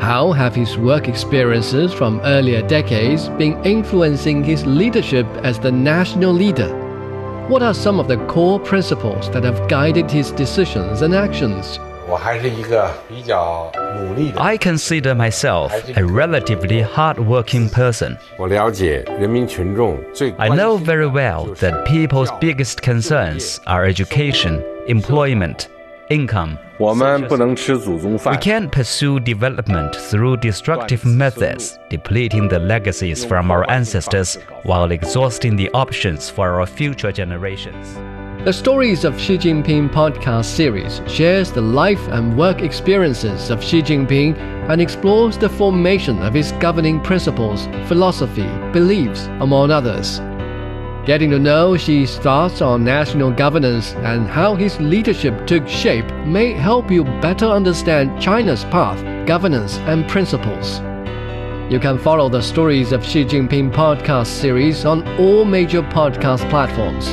[0.00, 6.32] How have his work experiences from earlier decades been influencing his leadership as the national
[6.32, 6.68] leader?
[7.48, 11.80] What are some of the core principles that have guided his decisions and actions?
[14.38, 18.16] I consider myself a relatively hard-working person.
[18.38, 25.68] I know very well that people's biggest concerns are education, employment,
[26.10, 26.58] income.
[26.78, 35.56] We can't pursue development through destructive methods, depleting the legacies from our ancestors while exhausting
[35.56, 37.96] the options for our future generations.
[38.44, 43.82] The Stories of Xi Jinping podcast series shares the life and work experiences of Xi
[43.82, 44.38] Jinping
[44.70, 50.20] and explores the formation of his governing principles, philosophy, beliefs, among others.
[51.06, 56.52] Getting to know Xi's thoughts on national governance and how his leadership took shape may
[56.52, 60.80] help you better understand China's path, governance, and principles.
[61.72, 67.08] You can follow the Stories of Xi Jinping podcast series on all major podcast platforms.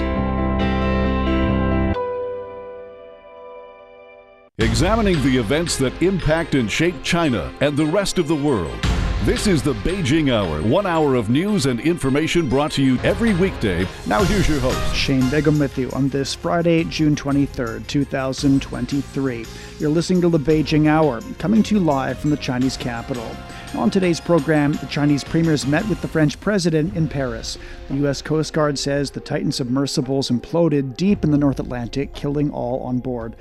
[4.58, 8.95] Examining the events that impact and shape China and the rest of the world.
[9.24, 13.34] This is the Beijing Hour, one hour of news and information brought to you every
[13.34, 13.88] weekday.
[14.06, 19.46] Now, here's your host, Shane Begum, with you on this Friday, June 23rd, 2023.
[19.80, 23.28] You're listening to the Beijing Hour, coming to you live from the Chinese capital.
[23.74, 27.58] On today's program, the Chinese premiers met with the French president in Paris.
[27.88, 28.22] The U.S.
[28.22, 33.00] Coast Guard says the Titan submersibles imploded deep in the North Atlantic, killing all on
[33.00, 33.36] board.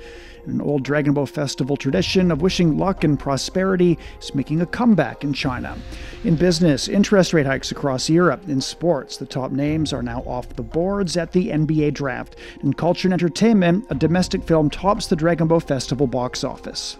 [0.47, 5.23] An old Dragon Boat Festival tradition of wishing luck and prosperity is making a comeback
[5.23, 5.75] in China.
[6.23, 8.47] In business, interest rate hikes across Europe.
[8.47, 12.35] In sports, the top names are now off the boards at the NBA draft.
[12.61, 16.97] In culture and entertainment, a domestic film tops the Dragon Boat Festival box office.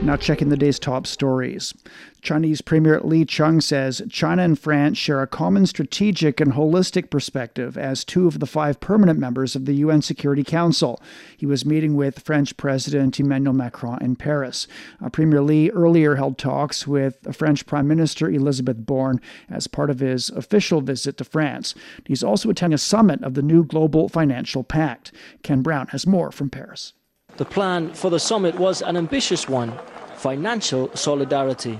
[0.00, 1.74] Now, checking the day's top stories.
[2.22, 7.76] Chinese Premier Li Qiang says China and France share a common strategic and holistic perspective
[7.76, 11.02] as two of the five permanent members of the UN Security Council.
[11.36, 14.68] He was meeting with French President Emmanuel Macron in Paris.
[15.04, 19.20] Uh, Premier Li earlier held talks with French Prime Minister Elizabeth Borne
[19.50, 21.74] as part of his official visit to France.
[22.06, 25.12] He's also attending a summit of the new Global Financial Pact.
[25.42, 26.94] Ken Brown has more from Paris.
[27.38, 29.72] The plan for the summit was an ambitious one
[30.16, 31.78] financial solidarity.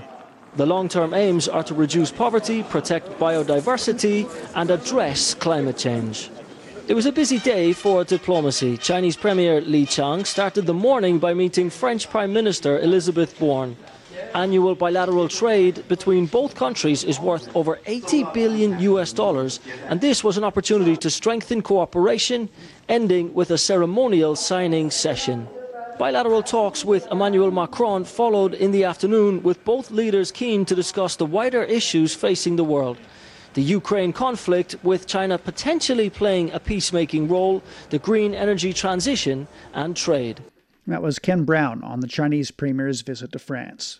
[0.55, 4.25] The long term aims are to reduce poverty, protect biodiversity,
[4.55, 6.31] and address climate change.
[6.87, 8.77] It was a busy day for diplomacy.
[8.77, 13.75] Chinese Premier Li Qiang started the morning by meeting French Prime Minister Elizabeth Borne.
[14.35, 20.23] Annual bilateral trade between both countries is worth over 80 billion US dollars, and this
[20.23, 22.49] was an opportunity to strengthen cooperation,
[22.87, 25.47] ending with a ceremonial signing session.
[25.97, 31.15] Bilateral talks with Emmanuel Macron followed in the afternoon, with both leaders keen to discuss
[31.15, 32.97] the wider issues facing the world.
[33.55, 39.97] The Ukraine conflict, with China potentially playing a peacemaking role, the green energy transition, and
[39.97, 40.39] trade.
[40.85, 43.99] That was Ken Brown on the Chinese Premier's visit to France.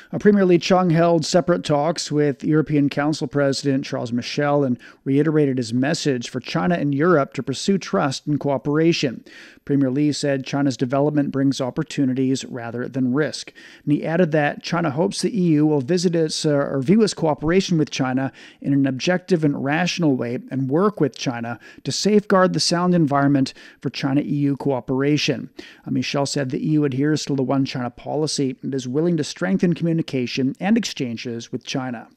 [0.19, 5.73] Premier Li Qiang held separate talks with European Council President Charles Michel and reiterated his
[5.73, 9.23] message for China and Europe to pursue trust and cooperation.
[9.63, 13.53] Premier Li said China's development brings opportunities rather than risk.
[13.85, 17.13] And he added that China hopes the EU will visit its uh, or view its
[17.13, 22.51] cooperation with China in an objective and rational way and work with China to safeguard
[22.51, 25.49] the sound environment for China EU cooperation.
[25.87, 29.23] Uh, Michel said the EU adheres to the One China policy and is willing to
[29.23, 30.00] strengthen communication
[30.59, 32.09] and exchanges with China.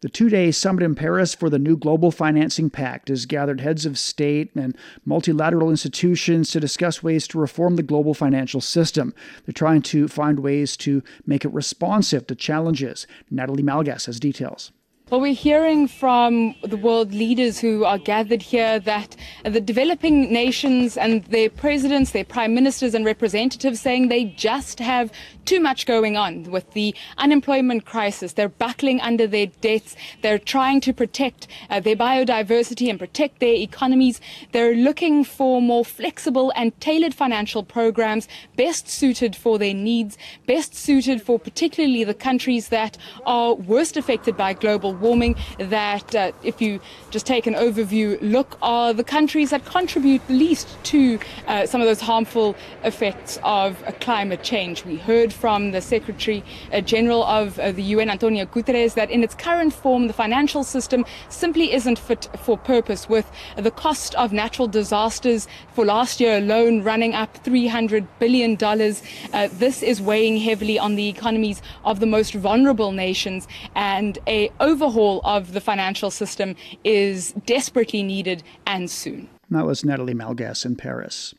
[0.00, 3.84] The two day summit in Paris for the new Global Financing Pact has gathered heads
[3.84, 9.12] of state and multilateral institutions to discuss ways to reform the global financial system.
[9.44, 13.08] They're trying to find ways to make it responsive to challenges.
[13.28, 14.70] Natalie Malgas has details.
[15.10, 20.98] Well, we're hearing from the world leaders who are gathered here that the developing nations
[20.98, 25.10] and their presidents, their prime ministers, and representatives saying they just have
[25.46, 28.34] too much going on with the unemployment crisis.
[28.34, 29.96] They're buckling under their debts.
[30.20, 34.20] They're trying to protect uh, their biodiversity and protect their economies.
[34.52, 40.74] They're looking for more flexible and tailored financial programs best suited for their needs, best
[40.74, 45.36] suited for particularly the countries that are worst affected by global warming.
[45.58, 46.80] That, uh, if you
[47.10, 51.86] just take an overview look, are the countries that contribute least to uh, some of
[51.86, 54.84] those harmful effects of uh, climate change.
[54.84, 56.42] We heard from the Secretary
[56.72, 60.64] uh, General of uh, the UN, Antonio Guterres, that in its current form, the financial
[60.64, 66.38] system simply isn't fit for purpose, with the cost of natural disasters for last year
[66.38, 68.56] alone running up $300 billion.
[68.62, 74.50] Uh, this is weighing heavily on the economies of the most vulnerable nations, and a
[74.88, 79.28] overhaul of the financial system is desperately needed and soon.
[79.50, 81.34] That was Natalie Malgas in Paris.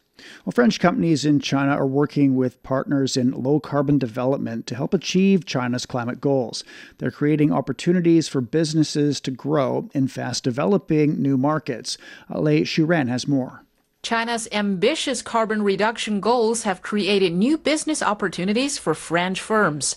[0.45, 4.93] Well, French companies in China are working with partners in low carbon development to help
[4.93, 6.63] achieve China's climate goals.
[6.97, 11.97] They're creating opportunities for businesses to grow in fast developing new markets.
[12.29, 13.63] Lei Shuren has more.
[14.03, 19.95] China's ambitious carbon reduction goals have created new business opportunities for French firms.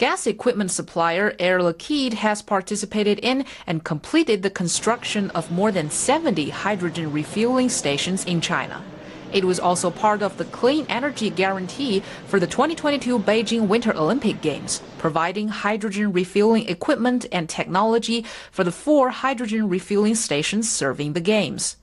[0.00, 5.90] Gas equipment supplier Air Liquide has participated in and completed the construction of more than
[5.90, 8.82] 70 hydrogen refueling stations in China.
[9.30, 14.40] It was also part of the Clean Energy Guarantee for the 2022 Beijing Winter Olympic
[14.40, 21.20] Games, providing hydrogen refueling equipment and technology for the four hydrogen refueling stations serving the
[21.20, 21.76] Games.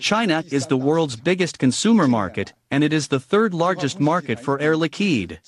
[0.00, 4.60] China is the world's biggest consumer market, and it is the third largest market for
[4.60, 5.38] Air Liquide.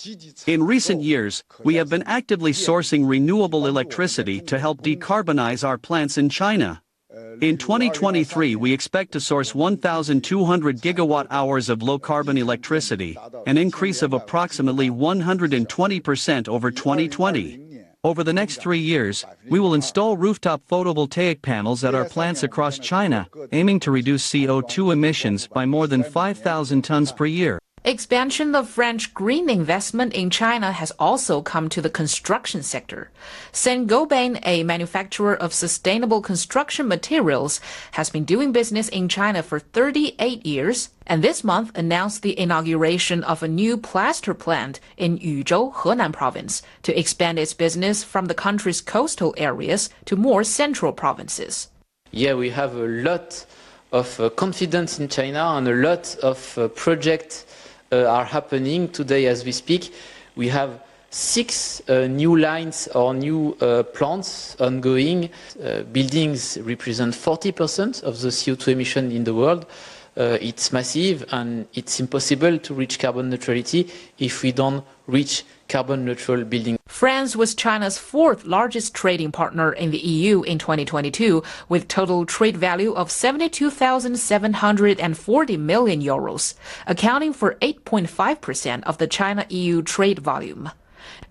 [0.46, 6.18] In recent years, we have been actively sourcing renewable electricity to help decarbonize our plants
[6.18, 6.82] in China.
[7.40, 13.16] In 2023, we expect to source 1,200 gigawatt hours of low carbon electricity,
[13.46, 17.67] an increase of approximately 120% over 2020.
[18.04, 22.78] Over the next three years, we will install rooftop photovoltaic panels at our plants across
[22.78, 27.58] China, aiming to reduce CO2 emissions by more than 5,000 tons per year.
[27.88, 33.10] Expansion of French green investment in China has also come to the construction sector.
[33.50, 37.62] Saint-Gobain, a manufacturer of sustainable construction materials,
[37.92, 43.24] has been doing business in China for 38 years and this month announced the inauguration
[43.24, 48.34] of a new plaster plant in Yuzhou, Henan province to expand its business from the
[48.34, 51.68] country's coastal areas to more central provinces.
[52.10, 53.46] Yeah, we have a lot
[53.92, 57.46] of uh, confidence in China and a lot of uh, projects
[57.90, 59.92] are happening today as we speak.
[60.36, 60.80] We have
[61.10, 65.30] six uh, new lines or new uh, plants ongoing.
[65.62, 69.66] Uh, buildings represent 40% of the CO2 emission in the world.
[70.16, 73.88] Uh, it's massive and it's impossible to reach carbon neutrality
[74.18, 76.78] if we don't reach carbon neutral building.
[76.86, 82.56] France was China's fourth largest trading partner in the EU in 2022, with total trade
[82.56, 86.54] value of 72,740 million euros,
[86.86, 90.70] accounting for 8.5% of the China EU trade volume.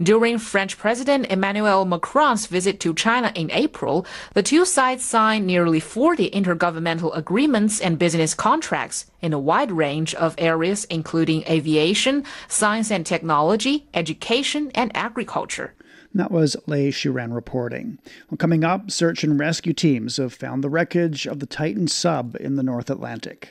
[0.02, 4.06] During French President Emmanuel Macron's visit to China in April,
[4.36, 10.14] the two sides signed nearly 40 intergovernmental agreements and business contracts in a wide range
[10.14, 15.74] of areas including aviation, science and technology, education, and agriculture.
[16.14, 17.98] That was Lei Shuren reporting.
[18.30, 22.36] Well, coming up, search and rescue teams have found the wreckage of the Titan sub
[22.40, 23.50] in the North Atlantic.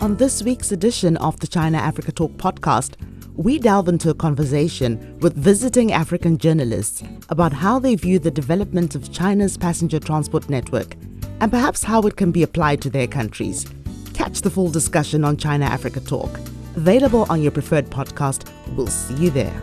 [0.00, 2.94] On this week's edition of the China Africa Talk podcast,
[3.38, 8.96] we delve into a conversation with visiting African journalists about how they view the development
[8.96, 10.96] of China's passenger transport network
[11.40, 13.64] and perhaps how it can be applied to their countries.
[14.12, 16.36] Catch the full discussion on China Africa Talk.
[16.74, 18.50] Available on your preferred podcast.
[18.76, 19.62] We'll see you there.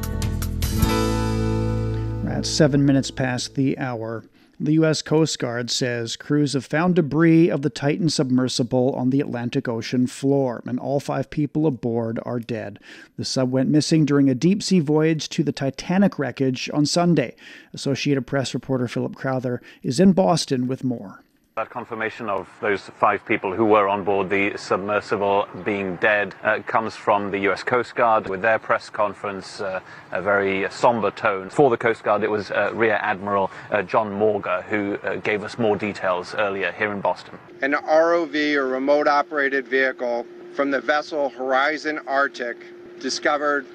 [2.32, 4.24] At seven minutes past the hour.
[4.58, 5.02] The U.S.
[5.02, 10.08] Coast Guard says crews have found debris of the Titan submersible on the Atlantic Ocean
[10.08, 12.80] floor, and all five people aboard are dead.
[13.18, 17.36] The sub went missing during a deep sea voyage to the Titanic wreckage on Sunday.
[17.74, 21.25] Associated Press reporter Philip Crowther is in Boston with more.
[21.58, 26.60] That confirmation of those five people who were on board the submersible being dead uh,
[26.68, 29.80] comes from the US Coast Guard with their press conference, uh,
[30.12, 31.50] a very somber tone.
[31.50, 35.46] For the Coast Guard, it was uh, Rear Admiral uh, John Mauger who uh, gave
[35.46, 37.40] us more details earlier here in Boston.
[37.62, 42.58] An ROV or remote operated vehicle from the vessel Horizon Arctic
[43.00, 43.66] discovered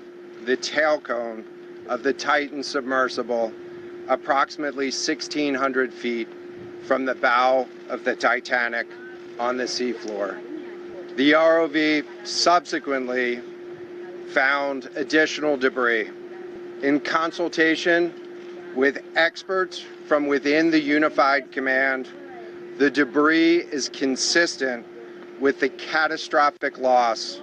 [0.44, 1.46] the tail cone
[1.88, 3.54] of the Titan submersible
[4.06, 6.28] approximately 1,600 feet
[6.84, 8.86] from the bow of the Titanic
[9.38, 10.38] on the seafloor.
[11.16, 13.40] The ROV subsequently
[14.32, 16.10] found additional debris.
[16.82, 18.14] In consultation
[18.74, 22.08] with experts from within the Unified Command,
[22.78, 24.86] the debris is consistent
[25.40, 27.40] with the catastrophic loss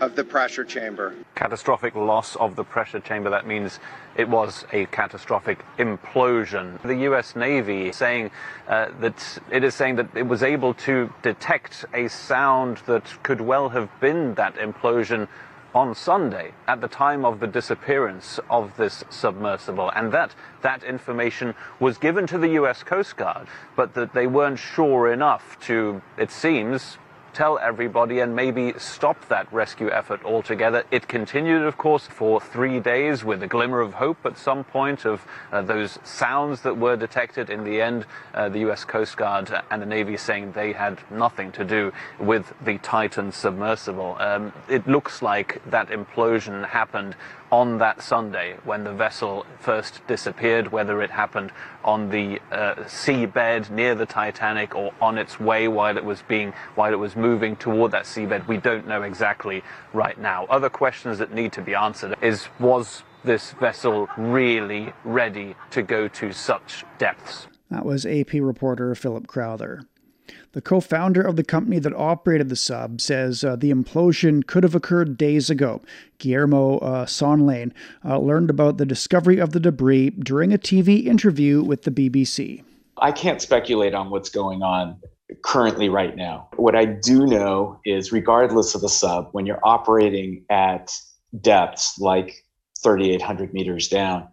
[0.00, 1.14] of the pressure chamber.
[1.34, 3.80] Catastrophic loss of the pressure chamber, that means
[4.16, 6.80] it was a catastrophic implosion.
[6.82, 8.30] The US Navy saying
[8.68, 13.40] uh, that it is saying that it was able to detect a sound that could
[13.40, 15.28] well have been that implosion
[15.74, 21.54] on Sunday at the time of the disappearance of this submersible, and that that information
[21.80, 23.46] was given to the US Coast Guard,
[23.76, 26.96] but that they weren't sure enough to, it seems,
[27.36, 30.82] tell everybody and maybe stop that rescue effort altogether.
[30.90, 35.04] It continued, of course, for three days with a glimmer of hope at some point
[35.04, 35.20] of
[35.52, 37.50] uh, those sounds that were detected.
[37.50, 38.86] In the end, uh, the U.S.
[38.86, 44.16] Coast Guard and the Navy saying they had nothing to do with the Titan submersible.
[44.18, 47.16] Um, it looks like that implosion happened
[47.50, 51.52] on that Sunday when the vessel first disappeared, whether it happened
[51.84, 56.52] on the uh, seabed near the Titanic or on its way while it was being
[56.74, 59.62] while it was moving toward that seabed, we don't know exactly
[59.92, 60.46] right now.
[60.46, 66.08] Other questions that need to be answered is was this vessel really ready to go
[66.08, 67.48] to such depths?
[67.70, 69.82] That was AP reporter Philip Crowther.
[70.52, 74.62] The co founder of the company that operated the sub says uh, the implosion could
[74.62, 75.82] have occurred days ago.
[76.18, 77.72] Guillermo uh, Söhnlein
[78.04, 82.62] uh, learned about the discovery of the debris during a TV interview with the BBC.
[82.98, 84.98] I can't speculate on what's going on
[85.42, 86.48] currently right now.
[86.56, 90.92] What I do know is, regardless of the sub, when you're operating at
[91.40, 92.44] depths like
[92.82, 94.28] 3,800 meters down,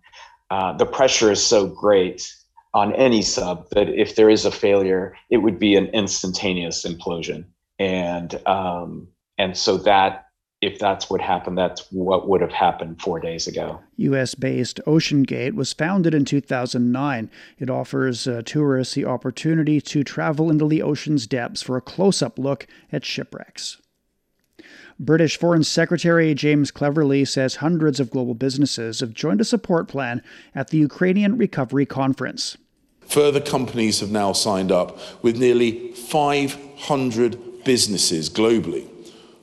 [0.50, 2.32] uh, the pressure is so great
[2.74, 7.46] on any sub that if there is a failure, it would be an instantaneous implosion.
[7.80, 10.28] And um, and so that
[10.62, 13.82] if that's what happened, that's what would have happened four days ago.
[13.98, 17.30] US based OceanGate was founded in 2009.
[17.60, 22.22] It offers uh, tourists the opportunity to travel into the ocean's depths for a close
[22.22, 23.82] up look at shipwrecks.
[25.00, 30.22] British Foreign Secretary James Cleverly says hundreds of global businesses have joined a support plan
[30.56, 32.58] at the Ukrainian Recovery Conference.
[33.14, 38.88] Further companies have now signed up with nearly 500 businesses globally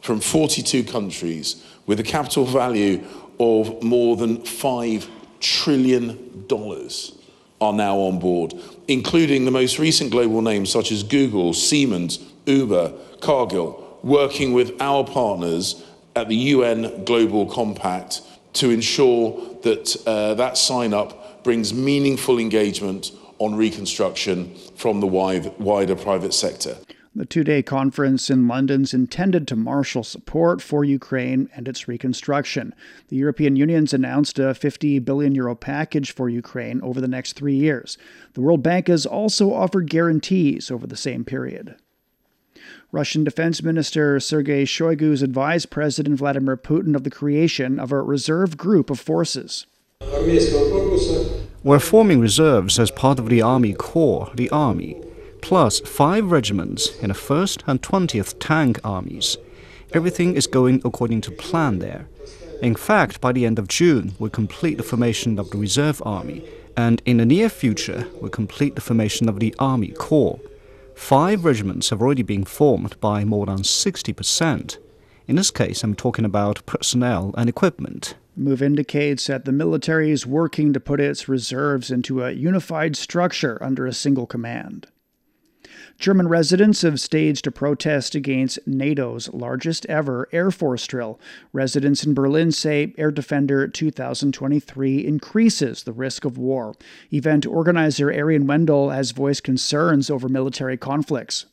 [0.00, 3.00] from 42 countries with a capital value
[3.39, 5.09] of more than $5
[5.39, 6.49] trillion
[7.61, 8.55] are now on board,
[8.89, 15.05] including the most recent global names such as Google, Siemens, Uber, Cargill, working with our
[15.05, 15.81] partners
[16.17, 18.23] at the UN Global Compact
[18.55, 19.31] to ensure
[19.62, 26.32] that uh, that sign up brings meaningful engagement on reconstruction from the wide, wider private
[26.32, 26.76] sector.
[27.12, 31.88] The two day conference in London is intended to marshal support for Ukraine and its
[31.88, 32.73] reconstruction.
[33.09, 37.56] The European Union's announced a 50 billion euro package for Ukraine over the next three
[37.56, 37.99] years.
[38.35, 41.75] The World Bank has also offered guarantees over the same period.
[42.92, 48.02] Russian Defense Minister Sergei Shoigu has advised President Vladimir Putin of the creation of a
[48.02, 49.66] reserve group of forces.
[51.62, 54.97] We're forming reserves as part of the Army Corps, the Army,
[55.42, 59.37] plus five regiments in the 1st and 20th Tank Armies.
[59.92, 62.07] Everything is going according to plan there.
[62.62, 66.45] In fact, by the end of June, we'll complete the formation of the Reserve Army,
[66.76, 70.40] and in the near future, we'll complete the formation of the Army Corps.
[70.95, 74.78] Five regiments have already been formed by more than 60%.
[75.26, 78.14] In this case, I'm talking about personnel and equipment.
[78.40, 83.62] Move indicates that the military is working to put its reserves into a unified structure
[83.62, 84.87] under a single command.
[85.99, 91.20] German residents have staged a protest against NATO's largest ever Air Force drill.
[91.52, 96.75] Residents in Berlin say Air Defender 2023 increases the risk of war.
[97.12, 101.44] Event organizer Arian Wendell has voiced concerns over military conflicts.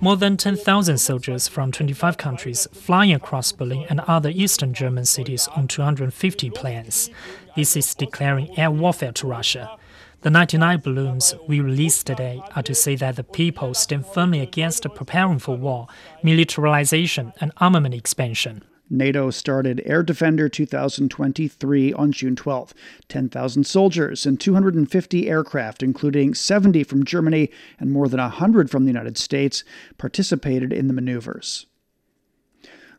[0.00, 5.48] More than 10,000 soldiers from 25 countries flying across Berlin and other eastern German cities
[5.48, 7.10] on 250 planes.
[7.56, 9.76] This is declaring air warfare to Russia.
[10.22, 14.86] The 99 balloons we released today are to say that the people stand firmly against
[14.94, 15.88] preparing for war,
[16.22, 18.62] militarization, and armament expansion.
[18.92, 22.74] NATO started Air Defender 2023 on June 12.
[23.08, 28.90] 10,000 soldiers and 250 aircraft, including 70 from Germany and more than 100 from the
[28.90, 29.64] United States,
[29.96, 31.66] participated in the maneuvers.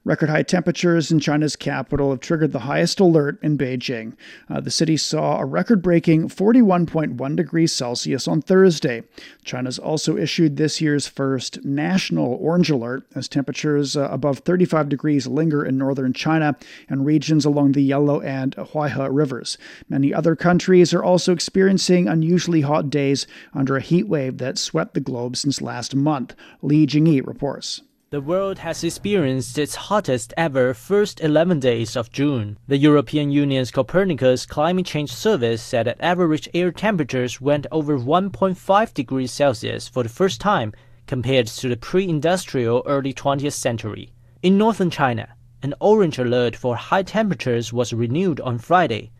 [0.05, 4.17] Record high temperatures in China's capital have triggered the highest alert in Beijing.
[4.49, 9.03] Uh, the city saw a record breaking 41.1 degrees Celsius on Thursday.
[9.45, 15.25] China's also issued this year's first national orange alert as temperatures uh, above 35 degrees
[15.25, 16.57] linger in northern China
[16.89, 19.57] and regions along the Yellow and Huaihe rivers.
[19.87, 24.95] Many other countries are also experiencing unusually hot days under a heat wave that swept
[24.95, 26.35] the globe since last month.
[26.61, 27.83] Li Jingyi reports.
[28.13, 32.59] The world has experienced its hottest ever first 11 days of June.
[32.67, 38.93] The European Union's Copernicus Climate Change Service said that average air temperatures went over 1.5
[38.93, 40.73] degrees Celsius for the first time
[41.07, 44.13] compared to the pre-industrial early 20th century.
[44.43, 45.29] In northern China,
[45.63, 49.11] an orange alert for high temperatures was renewed on Friday,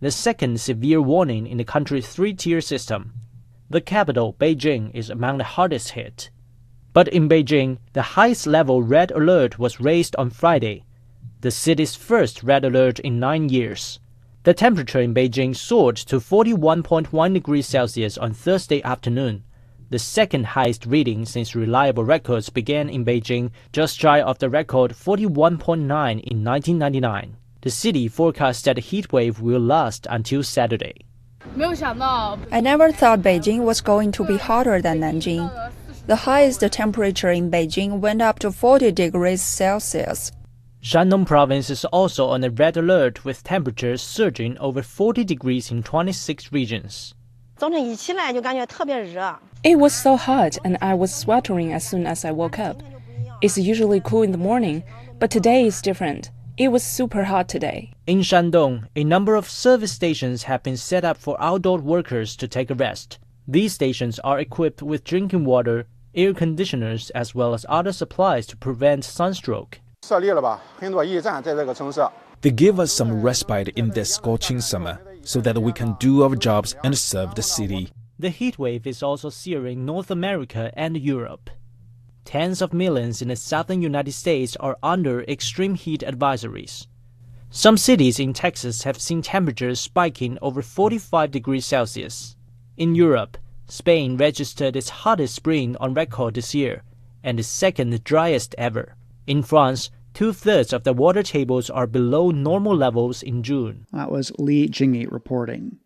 [0.00, 3.14] the second severe warning in the country's three-tier system.
[3.70, 6.28] The capital, Beijing, is among the hardest hit.
[6.92, 10.84] But in Beijing, the highest level red alert was raised on Friday,
[11.40, 13.98] the city's first red alert in nine years.
[14.44, 19.44] The temperature in Beijing soared to 41.1 degrees Celsius on Thursday afternoon,
[19.92, 24.92] the second highest reading since reliable records began in Beijing, just shy of the record
[24.92, 27.36] 41.9 in 1999.
[27.60, 30.94] The city forecasts that the heat wave will last until Saturday.
[31.58, 35.72] I never thought Beijing was going to be hotter than Nanjing.
[36.04, 40.32] The highest temperature in Beijing went up to 40 degrees Celsius.
[40.82, 45.84] Shandong province is also on a red alert with temperatures surging over 40 degrees in
[45.84, 47.14] 26 regions.
[49.62, 52.82] It was so hot and I was sweltering as soon as I woke up.
[53.40, 54.82] It's usually cool in the morning,
[55.20, 56.32] but today is different.
[56.58, 57.92] It was super hot today.
[58.08, 62.48] In Shandong, a number of service stations have been set up for outdoor workers to
[62.48, 63.20] take a rest.
[63.48, 68.56] These stations are equipped with drinking water, air conditioners, as well as other supplies to
[68.56, 69.80] prevent sunstroke.
[72.40, 76.36] They give us some respite in this scorching summer so that we can do our
[76.36, 77.88] jobs and serve the city.
[78.18, 81.50] The heat wave is also searing North America and Europe.
[82.24, 86.86] Tens of millions in the southern United States are under extreme heat advisories.
[87.50, 92.36] Some cities in Texas have seen temperatures spiking over 45 degrees Celsius.
[92.82, 96.82] In Europe, Spain registered its hottest spring on record this year
[97.22, 98.96] and the second driest ever.
[99.24, 103.86] In France, two thirds of the water tables are below normal levels in June.
[103.92, 105.78] That was Li Jingyi reporting.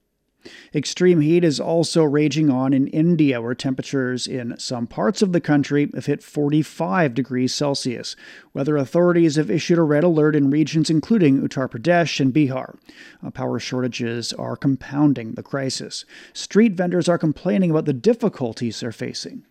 [0.75, 5.41] Extreme heat is also raging on in India, where temperatures in some parts of the
[5.41, 8.17] country have hit 45 degrees Celsius.
[8.55, 12.77] Weather authorities have issued a red alert in regions including Uttar Pradesh and Bihar.
[13.25, 16.05] Uh, power shortages are compounding the crisis.
[16.33, 19.45] Street vendors are complaining about the difficulties they're facing.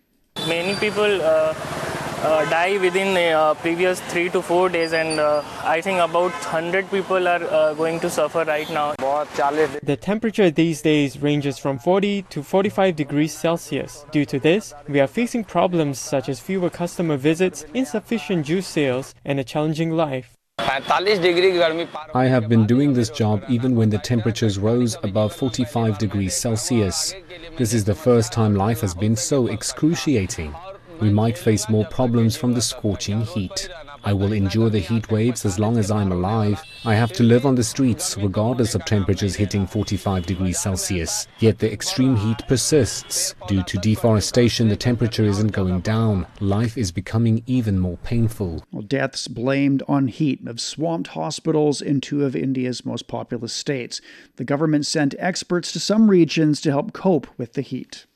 [0.46, 5.80] Many people uh die within the uh, previous three to four days, and uh, I
[5.80, 8.94] think about 100 people are uh, going to suffer right now.
[8.96, 14.06] The temperature these days ranges from 40 to 45 degrees Celsius.
[14.10, 19.14] Due to this, we are facing problems such as fewer customer visits, insufficient juice sales,
[19.24, 20.32] and a challenging life.
[20.58, 27.14] I have been doing this job even when the temperatures rose above 45 degrees Celsius.
[27.58, 30.54] This is the first time life has been so excruciating
[31.00, 33.68] we might face more problems from the scorching heat.
[34.04, 36.62] I will endure the heat waves as long as I'm alive.
[36.84, 41.26] I have to live on the streets regardless of temperatures hitting 45 degrees Celsius.
[41.40, 43.34] Yet the extreme heat persists.
[43.48, 46.26] Due to deforestation, the temperature isn't going down.
[46.40, 48.64] Life is becoming even more painful.
[48.70, 54.00] Well, deaths blamed on heat have swamped hospitals in two of India's most populous states.
[54.36, 58.06] The government sent experts to some regions to help cope with the heat.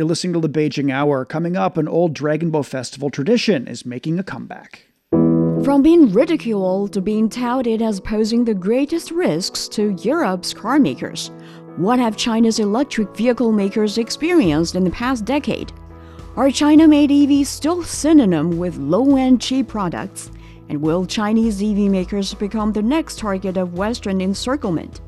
[0.00, 1.26] You're listening to the Beijing Hour.
[1.26, 4.86] Coming up, an old Dragon Boat Festival tradition is making a comeback.
[5.10, 11.30] From being ridiculed to being touted as posing the greatest risks to Europe's car makers,
[11.76, 15.70] what have China's electric vehicle makers experienced in the past decade?
[16.34, 20.30] Are China made EVs still synonym with low end cheap products?
[20.70, 25.02] And will Chinese EV makers become the next target of Western encirclement?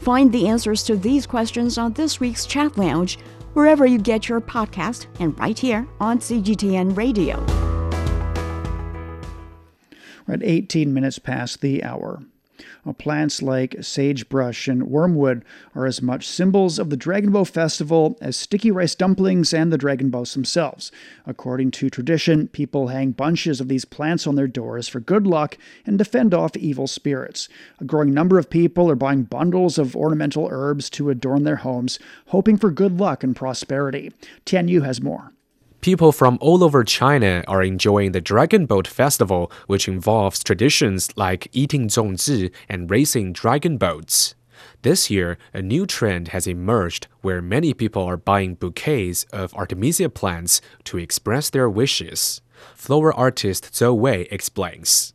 [0.00, 3.18] Find the answers to these questions on this week's Chat Lounge
[3.54, 7.44] wherever you get your podcast and right here on CGTN Radio.
[10.26, 12.22] We're at 18 minutes past the hour.
[12.92, 18.36] Plants like sagebrush and wormwood are as much symbols of the Dragon Boat Festival as
[18.36, 20.92] sticky rice dumplings and the Dragon Boats themselves.
[21.26, 25.56] According to tradition, people hang bunches of these plants on their doors for good luck
[25.86, 27.48] and to fend off evil spirits.
[27.80, 31.98] A growing number of people are buying bundles of ornamental herbs to adorn their homes,
[32.26, 34.12] hoping for good luck and prosperity.
[34.44, 35.32] Tian Yu has more
[35.80, 41.48] people from all over China are enjoying the Dragon Boat Festival, which involves traditions like
[41.52, 44.34] eating zongzi and racing dragon boats.
[44.82, 50.08] This year, a new trend has emerged where many people are buying bouquets of Artemisia
[50.08, 52.40] plants to express their wishes.
[52.74, 55.14] Flower artist Zhou Wei explains.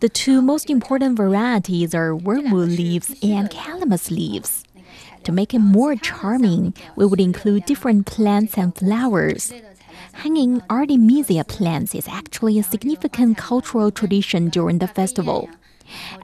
[0.00, 4.63] The two most important varieties are wormwood leaves and calamus leaves.
[5.24, 9.52] To make it more charming, we would include different plants and flowers.
[10.12, 15.48] Hanging Artemisia plants is actually a significant cultural tradition during the festival.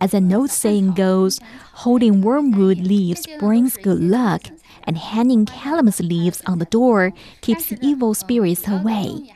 [0.00, 1.40] As an old saying goes,
[1.72, 4.42] holding wormwood leaves brings good luck,
[4.84, 9.32] and hanging calamus leaves on the door keeps evil spirits away.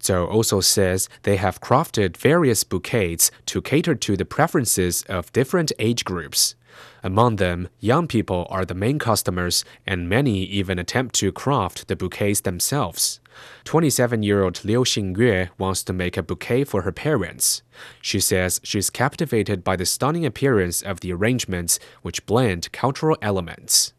[0.00, 5.72] Zhou also says they have crafted various bouquets to cater to the preferences of different
[5.78, 6.54] age groups.
[7.02, 11.96] Among them, young people are the main customers, and many even attempt to craft the
[11.96, 13.20] bouquets themselves.
[13.64, 17.62] 27 year old Liu Xingyue wants to make a bouquet for her parents.
[18.00, 23.92] She says she's captivated by the stunning appearance of the arrangements, which blend cultural elements.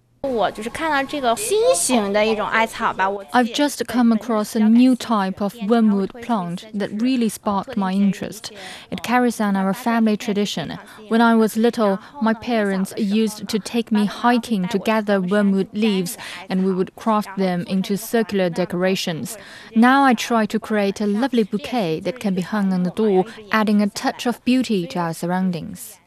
[3.34, 8.52] I've just come across a new type of wormwood plant that really sparked my interest.
[8.92, 10.78] It carries on our family tradition.
[11.08, 16.18] When I was little, my parents used to take me hiking to gather wormwood leaves,
[16.50, 19.38] and we would craft them into circular decorations.
[19.76, 23.26] Now I try to create a lovely bouquet that can be hung on the door,
[23.52, 26.00] adding a touch of beauty to our surroundings.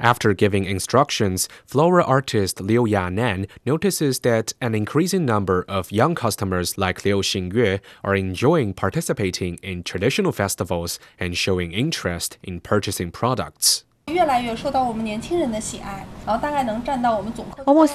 [0.00, 6.78] After giving instructions, flower artist Liu Yanan notices that an increasing number of young customers
[6.78, 13.84] like Liu Xingyue are enjoying participating in traditional festivals and showing interest in purchasing products.
[14.08, 14.34] Almost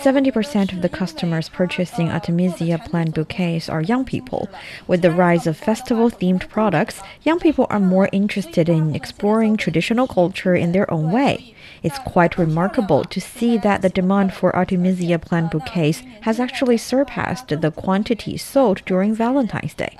[0.03, 4.47] 70% of the customers purchasing Artemisia plant bouquets are young people.
[4.87, 10.07] With the rise of festival themed products, young people are more interested in exploring traditional
[10.07, 11.54] culture in their own way.
[11.85, 17.49] It's quite remarkable to see that the demand for Artemisia plant bouquets has actually surpassed
[17.49, 19.95] the quantity sold during Valentine's Day.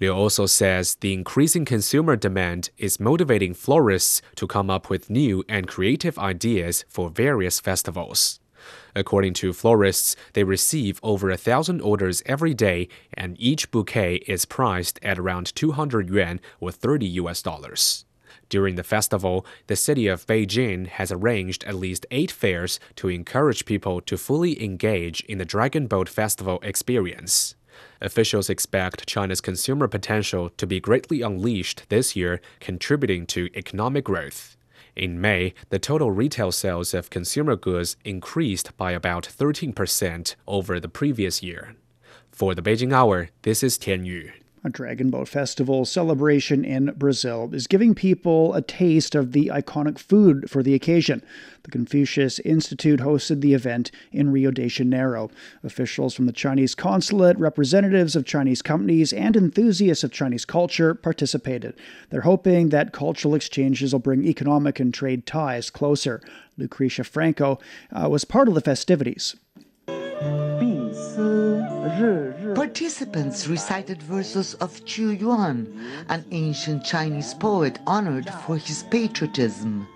[0.00, 5.44] Liu also says the increasing consumer demand is motivating florists to come up with new
[5.46, 8.40] and creative ideas for various festivals.
[8.94, 14.46] According to florists, they receive over a thousand orders every day, and each bouquet is
[14.46, 18.05] priced at around 200 yuan or 30 US dollars.
[18.48, 23.64] During the festival, the city of Beijing has arranged at least eight fairs to encourage
[23.64, 27.56] people to fully engage in the Dragon Boat Festival experience.
[28.00, 34.56] Officials expect China's consumer potential to be greatly unleashed this year, contributing to economic growth.
[34.94, 40.88] In May, the total retail sales of consumer goods increased by about 13% over the
[40.88, 41.76] previous year.
[42.30, 44.32] For the Beijing Hour, this is Tian Yu
[44.66, 49.96] a Dragon Boat Festival celebration in Brazil, is giving people a taste of the iconic
[49.96, 51.22] food for the occasion.
[51.62, 55.30] The Confucius Institute hosted the event in Rio de Janeiro.
[55.62, 61.74] Officials from the Chinese consulate, representatives of Chinese companies, and enthusiasts of Chinese culture participated.
[62.10, 66.20] They're hoping that cultural exchanges will bring economic and trade ties closer.
[66.58, 67.60] Lucrecia Franco
[67.92, 69.36] uh, was part of the festivities.
[72.54, 75.66] Participants recited verses of Qu Yuan,
[76.08, 79.86] an ancient Chinese poet honored for his patriotism.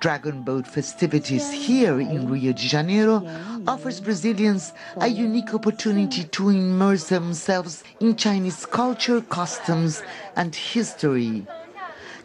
[0.00, 3.22] Dragon Boat festivities here in Rio de Janeiro
[3.66, 10.02] offers Brazilians a unique opportunity to immerse themselves in Chinese culture, customs,
[10.36, 11.46] and history.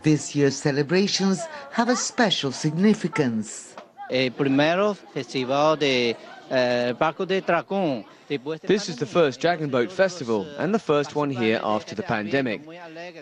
[0.04, 3.76] This year's celebrations have a special significance.
[4.10, 6.16] El primero festival de
[6.52, 8.06] uh, Barco de Dragón
[8.64, 12.62] this is the first Dragon Boat Festival and the first one here after the pandemic.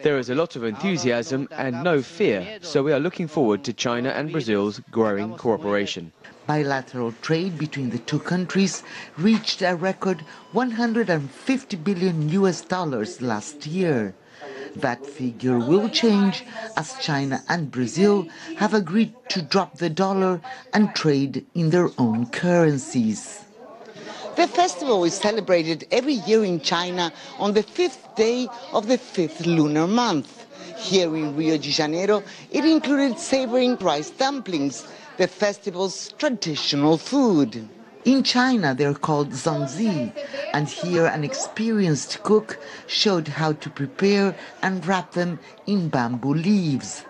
[0.01, 3.73] There is a lot of enthusiasm and no fear, so we are looking forward to
[3.73, 6.13] China and Brazil's growing cooperation.
[6.47, 8.81] Bilateral trade between the two countries
[9.17, 10.21] reached a record
[10.53, 14.15] 150 billion US dollars last year.
[14.75, 16.43] That figure will change
[16.75, 20.41] as China and Brazil have agreed to drop the dollar
[20.73, 23.43] and trade in their own currencies.
[24.35, 29.45] The festival is celebrated every year in China on the fifth day of the fifth
[29.45, 30.47] lunar month.
[30.77, 37.69] Here in Rio de Janeiro, it included savoring rice dumplings, the festival's traditional food.
[38.05, 40.11] In China, they're called zongzi,
[40.53, 47.05] and here an experienced cook showed how to prepare and wrap them in bamboo leaves.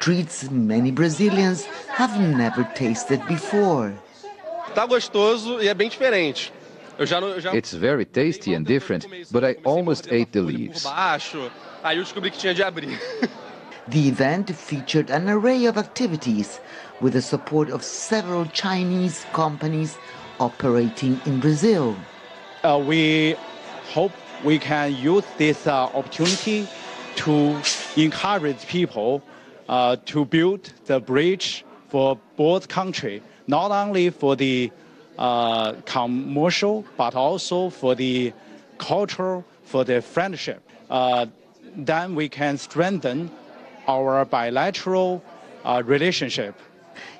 [0.00, 3.94] Treats many Brazilians have never tasted before.
[6.98, 10.84] It's very tasty and different, but I almost ate the leaves.
[13.86, 16.58] The event featured an array of activities
[17.02, 19.98] with the support of several Chinese companies
[20.40, 21.96] operating in Brazil.
[22.62, 23.36] Uh, we
[23.92, 24.12] hope
[24.44, 26.68] we can use this uh, opportunity
[27.16, 27.60] to
[27.96, 29.22] encourage people
[29.68, 34.70] uh, to build the bridge for both countries, not only for the
[35.18, 38.32] uh, commercial, but also for the
[38.78, 40.62] cultural, for the friendship.
[40.90, 41.26] Uh,
[41.76, 43.30] then we can strengthen
[43.86, 45.22] our bilateral
[45.64, 46.58] uh, relationship.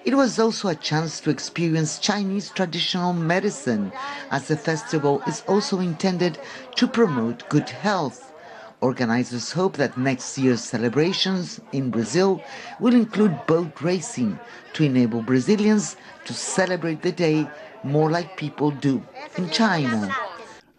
[0.05, 3.93] It was also a chance to experience Chinese traditional medicine,
[4.31, 6.39] as the festival is also intended
[6.77, 8.33] to promote good health.
[8.81, 12.43] Organizers hope that next year's celebrations in Brazil
[12.81, 14.39] will include boat racing
[14.75, 17.49] to enable Brazilians to celebrate the day
[17.83, 19.03] more like people do
[19.39, 20.15] in China.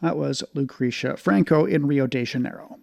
[0.01, 2.77] That was Lucrecia Franco in Rio de Janeiro.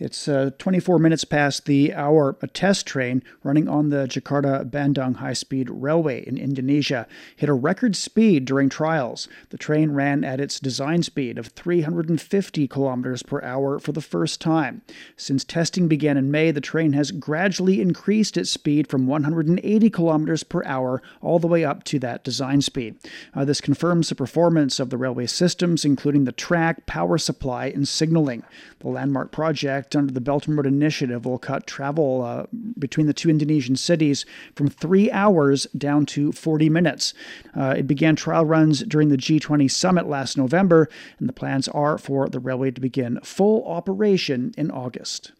[0.00, 2.36] It's uh, 24 minutes past the hour.
[2.42, 7.54] A test train running on the Jakarta Bandung high speed railway in Indonesia hit a
[7.54, 9.28] record speed during trials.
[9.50, 14.40] The train ran at its design speed of 350 kilometers per hour for the first
[14.40, 14.82] time.
[15.16, 20.42] Since testing began in May, the train has gradually increased its speed from 180 kilometers
[20.42, 22.96] per hour all the way up to that design speed.
[23.32, 27.86] Uh, this confirms the performance of the railway systems, including the track, power supply, and
[27.86, 28.42] signaling.
[28.80, 32.46] The landmark project under the Belt and Road Initiative will cut travel uh,
[32.78, 37.14] between the two Indonesian cities from three hours down to 40 minutes.
[37.56, 41.98] Uh, it began trial runs during the G20 summit last November, and the plans are
[41.98, 45.32] for the railway to begin full operation in August.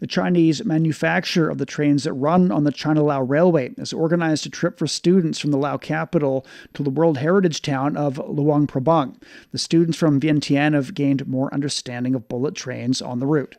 [0.00, 4.46] The Chinese manufacturer of the trains that run on the China Lao Railway has organized
[4.46, 8.66] a trip for students from the Lao capital to the World Heritage town of Luang
[8.66, 9.16] Prabang.
[9.52, 13.56] The students from Vientiane have gained more understanding of bullet trains on the route.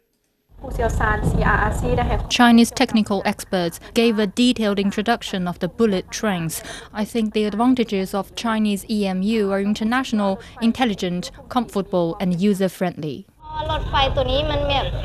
[2.29, 6.63] Chinese technical experts gave a detailed introduction of the bullet trains.
[6.93, 13.27] I think the advantages of Chinese EMU are international, intelligent, comfortable, and user friendly.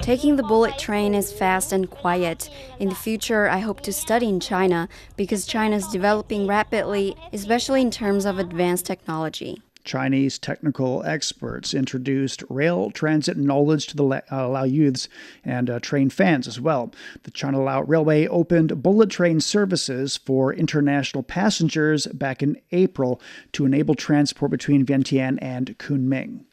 [0.03, 2.51] Taking the bullet train is fast and quiet.
[2.79, 7.81] In the future, I hope to study in China because China is developing rapidly, especially
[7.81, 9.63] in terms of advanced technology.
[9.85, 15.09] Chinese technical experts introduced rail transit knowledge to the uh, Lao youths
[15.45, 16.93] and uh, train fans as well.
[17.23, 23.21] The China Lao Railway opened bullet train services for international passengers back in April
[23.53, 26.45] to enable transport between Vientiane and Kunming.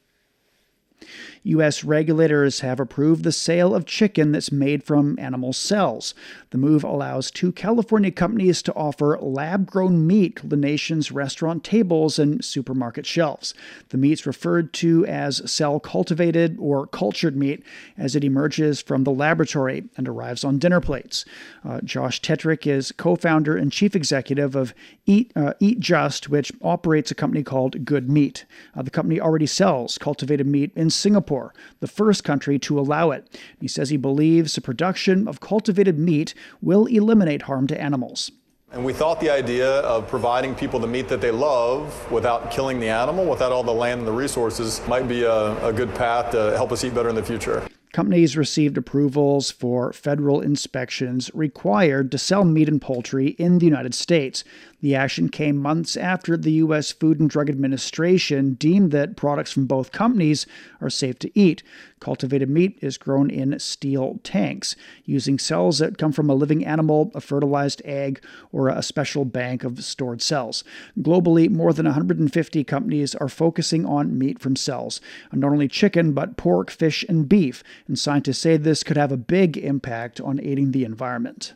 [1.47, 1.83] U.S.
[1.83, 6.13] regulators have approved the sale of chicken that's made from animal cells.
[6.49, 11.63] The move allows two California companies to offer lab grown meat to the nation's restaurant
[11.63, 13.53] tables and supermarket shelves.
[13.89, 17.63] The meat's referred to as cell cultivated or cultured meat
[17.97, 21.23] as it emerges from the laboratory and arrives on dinner plates.
[21.63, 24.73] Uh, Josh Tetrick is co founder and chief executive of
[25.05, 28.45] Eat, uh, Eat Just, which operates a company called Good Meat.
[28.75, 33.11] Uh, the company already sells cultivated meat in Singapore Singapore, the first country to allow
[33.11, 33.39] it.
[33.59, 38.31] He says he believes the production of cultivated meat will eliminate harm to animals.
[38.71, 42.79] And we thought the idea of providing people the meat that they love without killing
[42.81, 46.31] the animal, without all the land and the resources, might be a, a good path
[46.31, 47.65] to help us eat better in the future.
[47.93, 53.95] Companies received approvals for federal inspections required to sell meat and poultry in the United
[53.95, 54.43] States.
[54.79, 56.91] The action came months after the U.S.
[56.91, 60.45] Food and Drug Administration deemed that products from both companies
[60.79, 61.63] are safe to eat.
[61.99, 67.11] Cultivated meat is grown in steel tanks, using cells that come from a living animal,
[67.15, 70.63] a fertilized egg, or a special bank of stored cells.
[70.99, 75.01] Globally, more than 150 companies are focusing on meat from cells,
[75.33, 77.63] not only chicken, but pork, fish, and beef.
[77.87, 81.55] And scientists say this could have a big impact on aiding the environment.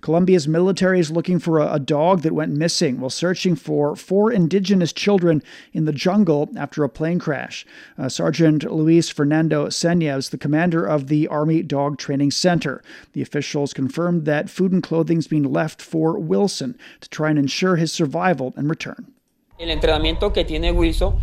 [0.00, 4.30] Colombia's military is looking for a, a, dog that went missing while searching for four
[4.30, 7.64] indigenous children in the jungle after a plane crash.
[7.96, 12.82] Uh, Sergeant Luis Fernando Senya is the commander of the Army Dog Training Center.
[13.12, 17.38] The officials confirmed that food and clothing is being left for Wilson to try and
[17.38, 19.12] ensure his survival and return.
[19.58, 21.18] El entrenamiento que tiene Wilson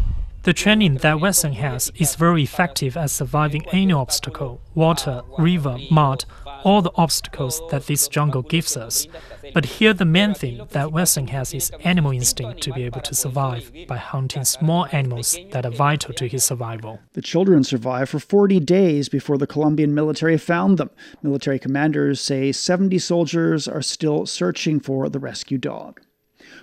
[0.46, 6.26] the training that Wilson has is very effective at surviving any obstacle water, river, mud,
[6.66, 9.08] all the obstacles that this jungle gives us.
[9.54, 13.14] But here, the main thing that Wilson has is animal instinct to be able to
[13.14, 17.00] survive by hunting small animals that are vital to his survival.
[17.14, 20.90] The children survived for 40 days before the Colombian military found them.
[21.22, 26.02] Military commanders say 70 soldiers are still searching for the rescue dog.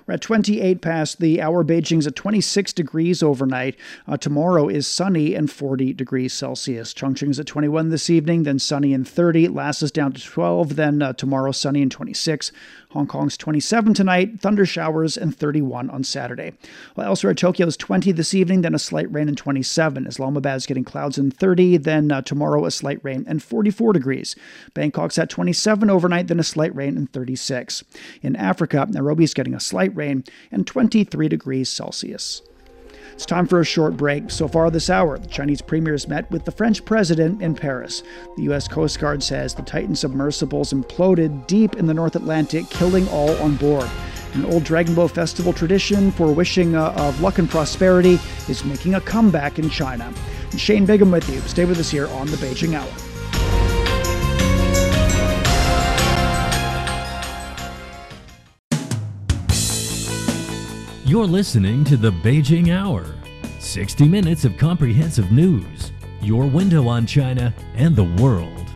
[0.07, 1.65] We're at 28 past the hour.
[1.65, 3.77] Beijing's at 26 degrees overnight.
[4.07, 6.93] Uh, tomorrow is sunny and 40 degrees Celsius.
[6.93, 9.49] Chongqing's at 21 this evening, then sunny and 30.
[9.49, 12.53] Lhasa is down to 12, then uh, tomorrow sunny and 26.
[12.93, 16.53] Hong Kong's 27 tonight, thunder showers, and 31 on Saturday.
[16.95, 20.07] While elsewhere, Tokyo's 20 this evening, then a slight rain and 27.
[20.07, 24.37] Islamabad's getting clouds and 30, then uh, tomorrow a slight rain and 44 degrees.
[24.75, 27.83] Bangkok's at 27 overnight, then a slight rain and 36.
[28.21, 32.43] In Africa, Nairobi's getting a slight rain and 23 degrees Celsius.
[33.13, 34.31] It's time for a short break.
[34.31, 38.03] So far this hour, the Chinese premiers met with the French president in Paris.
[38.37, 38.67] The U.S.
[38.67, 43.57] Coast Guard says the Titan submersibles imploded deep in the North Atlantic, killing all on
[43.57, 43.89] board.
[44.35, 48.95] An old Dragon Boat Festival tradition for wishing uh, of luck and prosperity is making
[48.95, 50.13] a comeback in China.
[50.57, 51.41] Shane Bigham with you.
[51.43, 53.12] Stay with us here on the Beijing Hour.
[61.13, 63.05] You're listening to the Beijing Hour
[63.59, 68.67] 60 minutes of comprehensive news, your window on China and the world.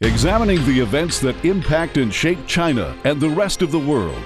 [0.00, 4.16] Examining the events that impact and shape China and the rest of the world.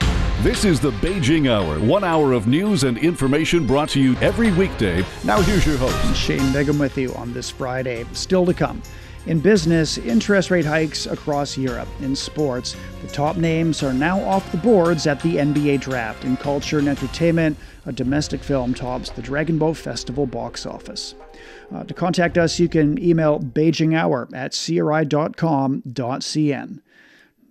[0.43, 4.53] This is the Beijing Hour, one hour of news and information brought to you every
[4.53, 5.05] weekday.
[5.25, 8.05] Now, here's your host, Shane Bigham, with you on this Friday.
[8.13, 8.81] Still to come.
[9.27, 11.89] In business, interest rate hikes across Europe.
[12.01, 16.25] In sports, the top names are now off the boards at the NBA draft.
[16.25, 21.15] In culture and entertainment, a domestic film tops the Dragon Boat Festival box office.
[21.71, 25.83] Uh, to contact us, you can email beijinghour at cri.com.cn.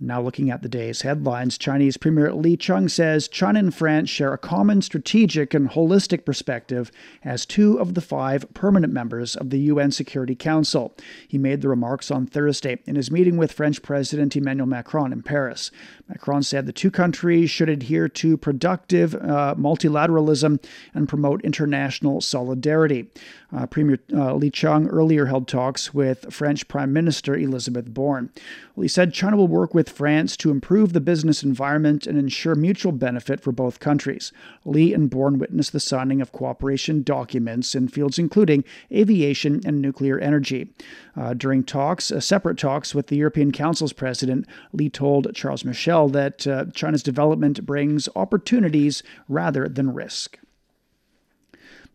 [0.01, 4.31] Now, looking at the day's headlines, Chinese Premier Li Qiang says China and France share
[4.31, 6.89] a common strategic and holistic perspective
[7.21, 10.95] as two of the five permanent members of the UN Security Council.
[11.27, 15.21] He made the remarks on Thursday in his meeting with French President Emmanuel Macron in
[15.21, 15.69] Paris.
[16.07, 23.07] Macron said the two countries should adhere to productive uh, multilateralism and promote international solidarity.
[23.51, 28.29] Uh, Premier uh, Li Qiang earlier held talks with French Prime Minister Elizabeth Borne.
[28.75, 32.56] Well, he said China will work with France to improve the business environment and ensure
[32.56, 34.32] mutual benefit for both countries.
[34.65, 40.19] Li and Borne witnessed the signing of cooperation documents in fields including aviation and nuclear
[40.19, 40.73] energy.
[41.15, 46.10] Uh, during talks, uh, separate talks with the European Council's president, Li told Charles Michel
[46.10, 50.39] that uh, China's development brings opportunities rather than risk.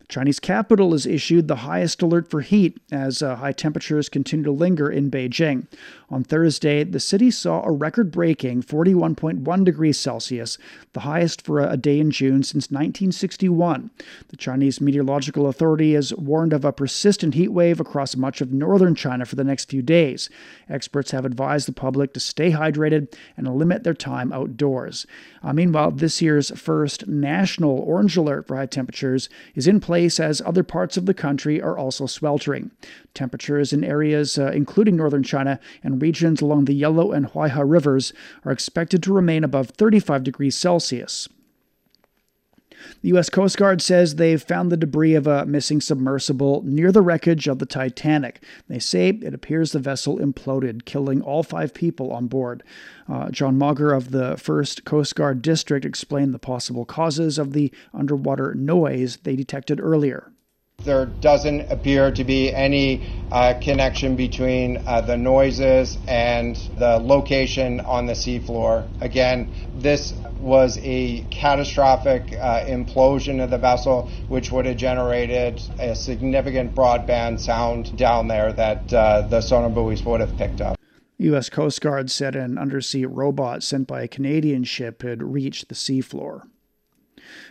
[0.07, 4.51] Chinese capital has issued the highest alert for heat as uh, high temperatures continue to
[4.51, 5.65] linger in Beijing.
[6.09, 10.59] On Thursday, the city saw a record breaking 41.1 degrees Celsius,
[10.93, 13.89] the highest for a day in June since 1961.
[14.27, 18.93] The Chinese Meteorological Authority has warned of a persistent heat wave across much of northern
[18.93, 20.29] China for the next few days.
[20.69, 25.07] Experts have advised the public to stay hydrated and limit their time outdoors.
[25.41, 30.41] Uh, meanwhile, this year's first national orange alert for high temperatures is in place as
[30.41, 32.71] other parts of the country are also sweltering.
[33.13, 38.13] Temperatures in areas uh, including northern China and regions along the Yellow and Huaihe rivers
[38.43, 41.29] are expected to remain above 35 degrees Celsius.
[43.01, 43.29] The U.S.
[43.29, 47.59] Coast Guard says they've found the debris of a missing submersible near the wreckage of
[47.59, 48.43] the Titanic.
[48.67, 52.63] They say it appears the vessel imploded, killing all five people on board.
[53.07, 57.71] Uh, John Mauger of the 1st Coast Guard District explained the possible causes of the
[57.93, 60.31] underwater noise they detected earlier.
[60.85, 67.79] There doesn't appear to be any uh, connection between uh, the noises and the location
[67.79, 68.87] on the seafloor.
[69.01, 75.95] Again, this was a catastrophic uh, implosion of the vessel, which would have generated a
[75.95, 80.77] significant broadband sound down there that uh, the sonar buoys would have picked up.
[81.17, 81.49] U.S.
[81.49, 86.43] Coast Guard said an undersea robot sent by a Canadian ship had reached the seafloor.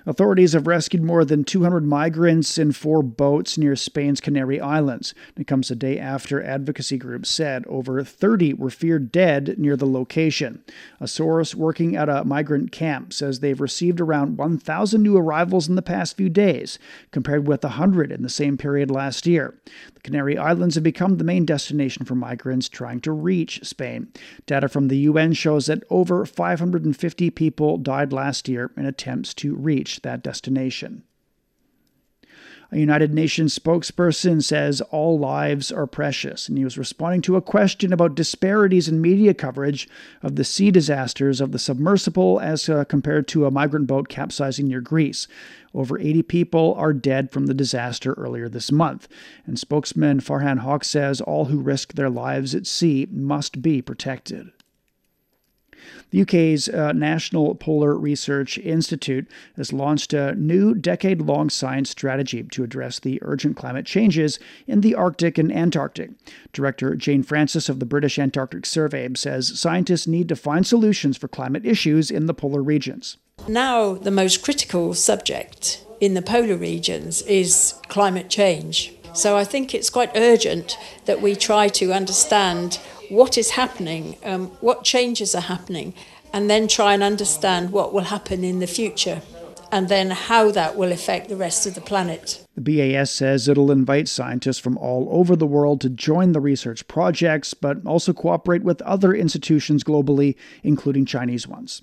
[0.06, 5.14] Authorities have rescued more than 200 migrants in four boats near Spain's Canary Islands.
[5.34, 9.86] It comes a day after advocacy groups said over 30 were feared dead near the
[9.86, 10.62] location.
[11.00, 15.74] A source working at a migrant camp says they've received around 1,000 new arrivals in
[15.74, 16.78] the past few days,
[17.10, 19.54] compared with 100 in the same period last year.
[19.94, 24.08] The Canary Islands have become the main destination for migrants trying to reach Spain.
[24.44, 29.54] Data from the UN shows that over 550 people died last year in attempts to
[29.54, 31.04] reach that destination.
[32.74, 37.40] A United Nations spokesperson says all lives are precious, and he was responding to a
[37.40, 39.88] question about disparities in media coverage
[40.22, 44.66] of the sea disasters of the submersible as uh, compared to a migrant boat capsizing
[44.66, 45.28] near Greece.
[45.72, 49.06] Over 80 people are dead from the disaster earlier this month,
[49.46, 54.50] and spokesman Farhan Haq says all who risk their lives at sea must be protected.
[56.14, 62.44] The UK's uh, National Polar Research Institute has launched a new decade long science strategy
[62.44, 64.38] to address the urgent climate changes
[64.68, 66.10] in the Arctic and Antarctic.
[66.52, 71.26] Director Jane Francis of the British Antarctic Survey says scientists need to find solutions for
[71.26, 73.16] climate issues in the polar regions.
[73.48, 78.92] Now, the most critical subject in the polar regions is climate change.
[79.14, 82.78] So I think it's quite urgent that we try to understand
[83.08, 85.94] what is happening, um, what changes are happening,
[86.32, 89.22] and then try and understand what will happen in the future
[89.74, 92.44] and then how that will affect the rest of the planet.
[92.54, 96.86] The BAS says it'll invite scientists from all over the world to join the research
[96.86, 101.82] projects, but also cooperate with other institutions globally, including Chinese ones.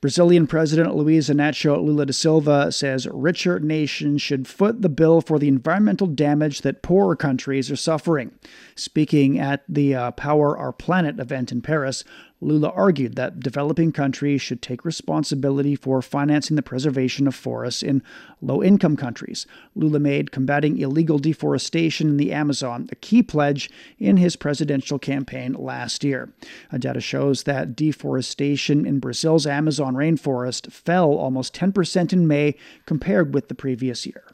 [0.00, 5.38] Brazilian President Luiz Inácio Lula da Silva says richer nations should foot the bill for
[5.38, 8.32] the environmental damage that poorer countries are suffering.
[8.74, 12.04] Speaking at the uh, Power Our Planet event in Paris,
[12.40, 18.02] Lula argued that developing countries should take responsibility for financing the preservation of forests in
[18.42, 19.46] low income countries.
[19.74, 25.54] Lula made combating illegal deforestation in the Amazon a key pledge in his presidential campaign
[25.54, 26.32] last year.
[26.78, 33.48] Data shows that deforestation in Brazil's Amazon rainforest fell almost 10% in May compared with
[33.48, 34.24] the previous year.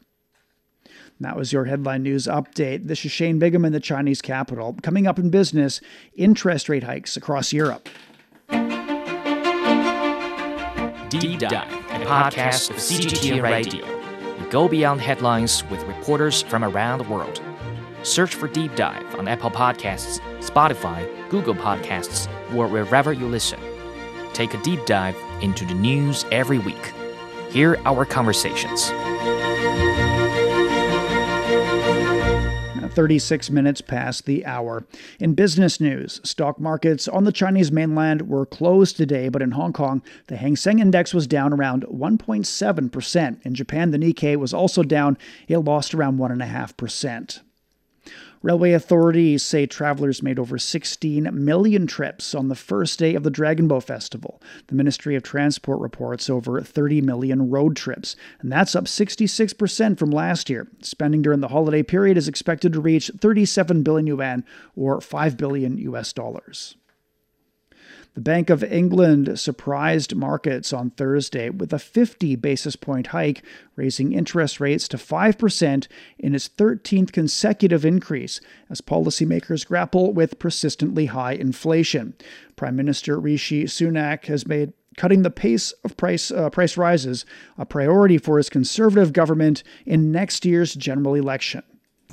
[1.19, 2.87] That was your headline news update.
[2.87, 4.75] This is Shane Bigham in the Chinese capital.
[4.81, 5.79] Coming up in business,
[6.15, 7.87] interest rate hikes across Europe.
[11.09, 13.85] Deep Dive, a podcast of CGTN Radio.
[14.39, 17.41] We go beyond headlines with reporters from around the world.
[18.01, 23.59] Search for Deep Dive on Apple Podcasts, Spotify, Google Podcasts, or wherever you listen.
[24.33, 26.93] Take a deep dive into the news every week.
[27.51, 28.89] Hear our conversations.
[32.93, 34.85] 36 minutes past the hour.
[35.19, 39.73] In business news, stock markets on the Chinese mainland were closed today, but in Hong
[39.73, 43.45] Kong, the Hang Seng Index was down around 1.7%.
[43.45, 45.17] In Japan, the Nikkei was also down,
[45.47, 47.41] it lost around 1.5%.
[48.43, 53.29] Railway authorities say travelers made over 16 million trips on the first day of the
[53.29, 54.41] Dragon Boat Festival.
[54.67, 60.11] The Ministry of Transport reports over 30 million road trips, and that's up 66% from
[60.11, 60.67] last year.
[60.81, 64.43] Spending during the holiday period is expected to reach 37 billion yuan
[64.75, 66.75] or 5 billion US dollars.
[68.13, 73.41] The Bank of England surprised markets on Thursday with a 50 basis point hike,
[73.75, 75.87] raising interest rates to 5%
[76.19, 78.39] in its 13th consecutive increase
[78.69, 82.13] as policymakers grapple with persistently high inflation.
[82.55, 87.25] Prime Minister Rishi Sunak has made cutting the pace of price uh, price rises
[87.57, 91.63] a priority for his conservative government in next year's general election.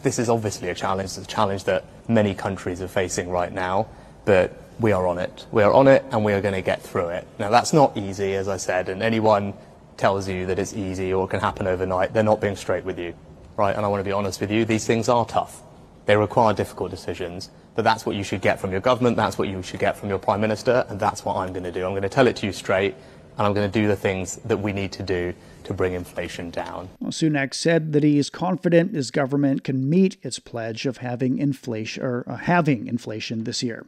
[0.03, 3.86] This is obviously a challenge, a challenge that many countries are facing right now,
[4.24, 5.46] but we are on it.
[5.52, 7.26] We are on it and we are going to get through it.
[7.38, 9.52] Now, that's not easy, as I said, and anyone
[9.96, 13.14] tells you that it's easy or can happen overnight, they're not being straight with you,
[13.56, 13.76] right?
[13.76, 15.62] And I want to be honest with you, these things are tough.
[16.06, 19.48] They require difficult decisions, but that's what you should get from your government, that's what
[19.48, 21.84] you should get from your Prime Minister, and that's what I'm going to do.
[21.84, 22.94] I'm going to tell it to you straight,
[23.36, 25.34] and I'm going to do the things that we need to do
[25.70, 26.88] to bring inflation down.
[26.98, 31.38] Well, Sunak said that he is confident his government can meet its pledge of having
[31.38, 33.86] inflation or uh, having inflation this year.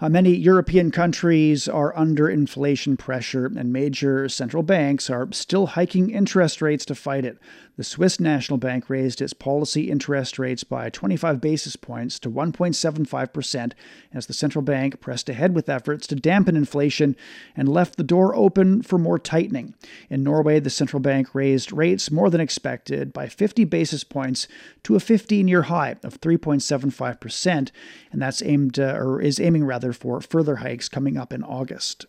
[0.00, 6.10] Uh, many European countries are under inflation pressure, and major central banks are still hiking
[6.10, 7.38] interest rates to fight it.
[7.76, 13.72] The Swiss National Bank raised its policy interest rates by 25 basis points to 1.75%
[14.12, 17.16] as the central bank pressed ahead with efforts to dampen inflation
[17.56, 19.74] and left the door open for more tightening.
[20.08, 24.48] In Norway, the central bank raised rates more than expected by 50 basis points
[24.82, 27.70] to a 15-year high of 3.75%,
[28.10, 32.06] and that's aimed uh, or is aiming rather for further hikes coming up in August.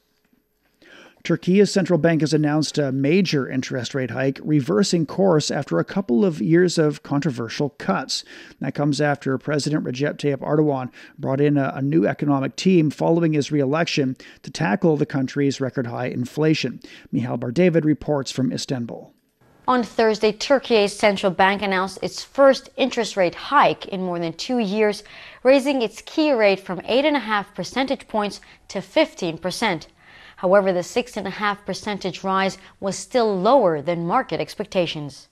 [1.25, 6.23] Turkey's central bank has announced a major interest rate hike, reversing course after a couple
[6.23, 8.23] of years of controversial cuts.
[8.59, 13.33] That comes after President Recep Tayyip Erdogan brought in a, a new economic team following
[13.33, 16.79] his reelection to tackle the country's record high inflation.
[17.11, 19.11] Mihal Bar-David reports from Istanbul.
[19.67, 24.59] On Thursday, Turkey's central bank announced its first interest rate hike in more than two
[24.59, 25.03] years,
[25.41, 29.87] raising its key rate from 8.5 percentage points to 15 percent.
[30.37, 35.29] However, the 6.5 percentage rise was still lower than market expectations.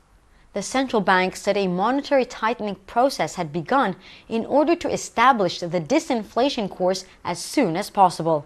[0.53, 3.95] The central bank said a monetary tightening process had begun
[4.29, 8.45] in order to establish the disinflation course as soon as possible.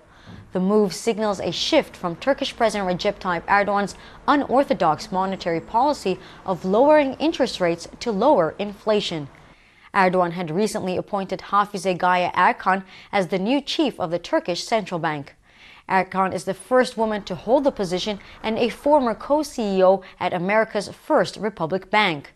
[0.53, 3.95] The move signals a shift from Turkish President Recep Tayyip Erdogan's
[4.27, 9.27] unorthodox monetary policy of lowering interest rates to lower inflation.
[9.93, 14.99] Erdogan had recently appointed Hafize Gaye Erkan as the new chief of the Turkish Central
[14.99, 15.35] Bank.
[15.89, 20.89] Erkan is the first woman to hold the position and a former co-CEO at America's
[20.89, 22.33] First Republic Bank.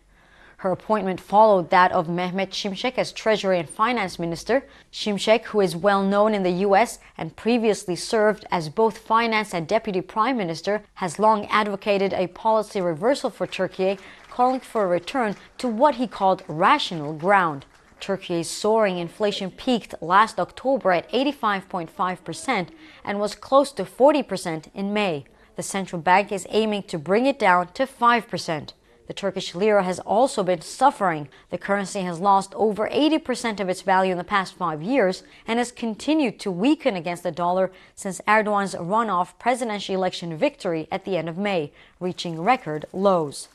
[0.62, 4.62] Her appointment followed that of Mehmet Şimşek as Treasury and Finance Minister.
[4.92, 7.00] Şimşek, who is well known in the U.S.
[7.18, 12.80] and previously served as both finance and deputy prime minister, has long advocated a policy
[12.80, 13.98] reversal for Turkey,
[14.30, 17.66] calling for a return to what he called rational ground.
[18.02, 22.68] Turkey's soaring inflation peaked last October at 85.5%
[23.04, 25.24] and was close to 40% in May.
[25.54, 28.72] The central bank is aiming to bring it down to 5%.
[29.06, 31.28] The Turkish lira has also been suffering.
[31.50, 35.60] The currency has lost over 80% of its value in the past five years and
[35.60, 41.16] has continued to weaken against the dollar since Erdogan's runoff presidential election victory at the
[41.16, 43.48] end of May, reaching record lows.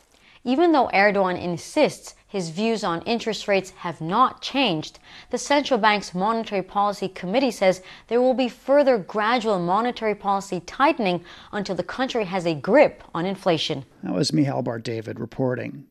[0.45, 4.99] Even though Erdogan insists his views on interest rates have not changed,
[5.30, 11.23] the central bank's monetary policy committee says there will be further gradual monetary policy tightening
[11.53, 13.86] until the country has a grip on inflation.
[14.03, 15.86] That was Michal Bar David reporting.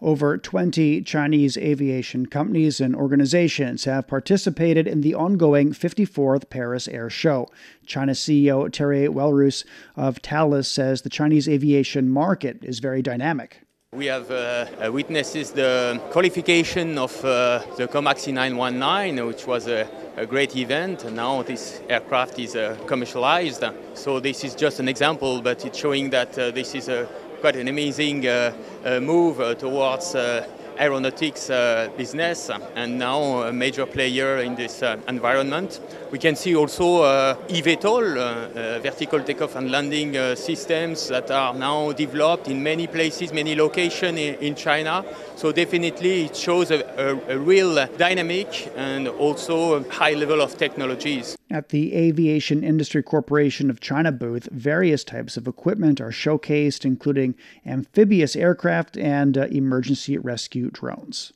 [0.00, 7.08] Over 20 Chinese aviation companies and organizations have participated in the ongoing 54th Paris Air
[7.08, 7.48] Show.
[7.86, 9.64] China CEO Terry Welrus
[9.96, 13.62] of Thales says the Chinese aviation market is very dynamic.
[13.94, 19.86] We have uh, uh, witnessed the qualification of uh, the Comac C919, which was a,
[20.16, 21.12] a, great event.
[21.12, 23.62] Now this aircraft is uh, commercialized.
[23.92, 27.06] So this is just an example, but it's showing that uh, this is a,
[27.42, 28.54] quite an amazing uh,
[29.02, 30.16] move towards
[30.78, 31.48] aeronautics
[31.94, 35.80] business and now a major player in this environment.
[36.12, 41.54] We can see also uh, eVTOL, uh, vertical takeoff and landing uh, systems that are
[41.54, 45.06] now developed in many places, many locations in, in China.
[45.36, 50.58] So definitely it shows a, a, a real dynamic and also a high level of
[50.58, 51.34] technologies.
[51.50, 57.34] At the Aviation Industry Corporation of China booth, various types of equipment are showcased, including
[57.64, 61.32] amphibious aircraft and uh, emergency rescue drones.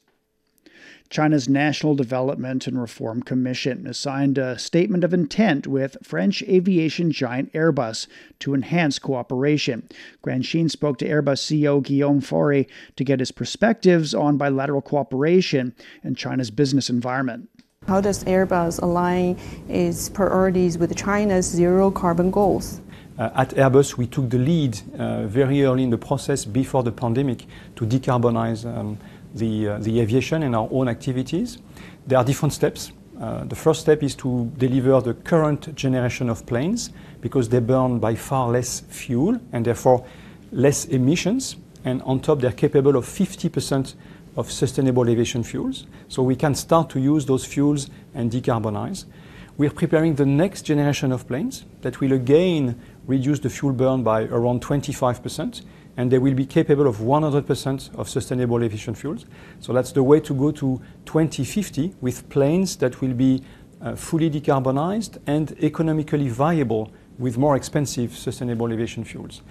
[1.10, 7.10] China's National Development and Reform Commission has signed a statement of intent with French aviation
[7.10, 8.06] giant Airbus
[8.40, 9.88] to enhance cooperation.
[10.24, 16.16] Guanxin spoke to Airbus CEO Guillaume Faury to get his perspectives on bilateral cooperation and
[16.16, 17.48] China's business environment.
[17.86, 19.38] How does Airbus align
[19.68, 22.80] its priorities with China's zero carbon goals?
[23.18, 26.92] Uh, at Airbus, we took the lead uh, very early in the process before the
[26.92, 27.46] pandemic
[27.76, 28.98] to decarbonize um,
[29.36, 31.58] the, uh, the aviation and our own activities.
[32.06, 32.92] There are different steps.
[33.20, 37.98] Uh, the first step is to deliver the current generation of planes because they burn
[37.98, 40.04] by far less fuel and therefore
[40.52, 41.56] less emissions.
[41.84, 43.94] And on top, they're capable of 50%
[44.36, 45.86] of sustainable aviation fuels.
[46.08, 49.06] So we can start to use those fuels and decarbonize.
[49.56, 54.24] We're preparing the next generation of planes that will again reduce the fuel burn by
[54.24, 55.62] around 25%,
[55.96, 59.24] and they will be capable of 100% of sustainable aviation fuels.
[59.60, 63.42] So that's the way to go to 2050 with planes that will be
[63.80, 69.42] uh, fully decarbonized and economically viable with more expensive sustainable aviation fuels.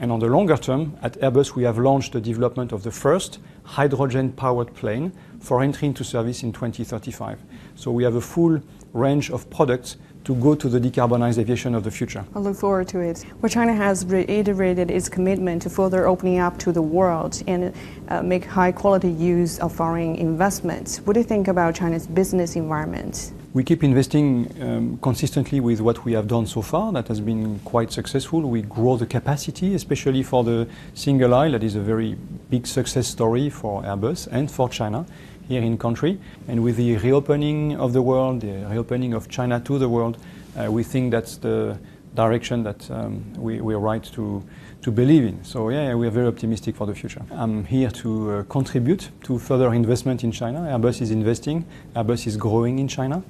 [0.00, 3.38] And on the longer term, at Airbus, we have launched the development of the first
[3.62, 7.38] hydrogen-powered plane for entry into service in 2035.
[7.76, 8.60] So we have a full
[8.92, 12.24] range of products to go to the decarbonized aviation of the future.
[12.34, 13.24] I look forward to it.
[13.40, 17.74] Well, China has reiterated its commitment to further opening up to the world and
[18.08, 20.98] uh, make high quality use of foreign investments.
[20.98, 23.32] What do you think about China's business environment?
[23.54, 26.90] We keep investing um, consistently with what we have done so far.
[26.92, 28.40] That has been quite successful.
[28.40, 31.52] We grow the capacity, especially for the single aisle.
[31.52, 32.16] That is a very
[32.48, 35.04] big success story for Airbus and for China
[35.48, 36.18] here in country.
[36.48, 40.18] And with the reopening of the world, the reopening of China to the world,
[40.58, 41.78] uh, we think that's the
[42.14, 44.42] direction that um, we, we're right to,
[44.82, 45.42] to believe in.
[45.44, 47.22] So yeah, we are very optimistic for the future.
[47.30, 50.60] I'm here to uh, contribute to further investment in China.
[50.60, 51.64] Airbus is investing.
[51.96, 53.22] Airbus is growing in China.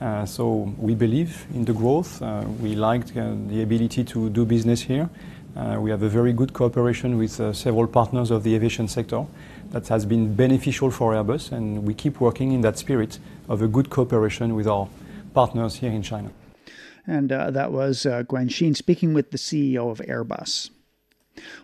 [0.00, 2.22] Uh, so we believe in the growth.
[2.22, 5.10] Uh, we like uh, the ability to do business here.
[5.56, 9.26] Uh, we have a very good cooperation with uh, several partners of the aviation sector
[9.70, 13.68] that has been beneficial for Airbus, and we keep working in that spirit of a
[13.68, 14.88] good cooperation with our
[15.34, 16.30] partners here in China.
[17.06, 20.70] And uh, that was uh, Guanxin speaking with the CEO of Airbus.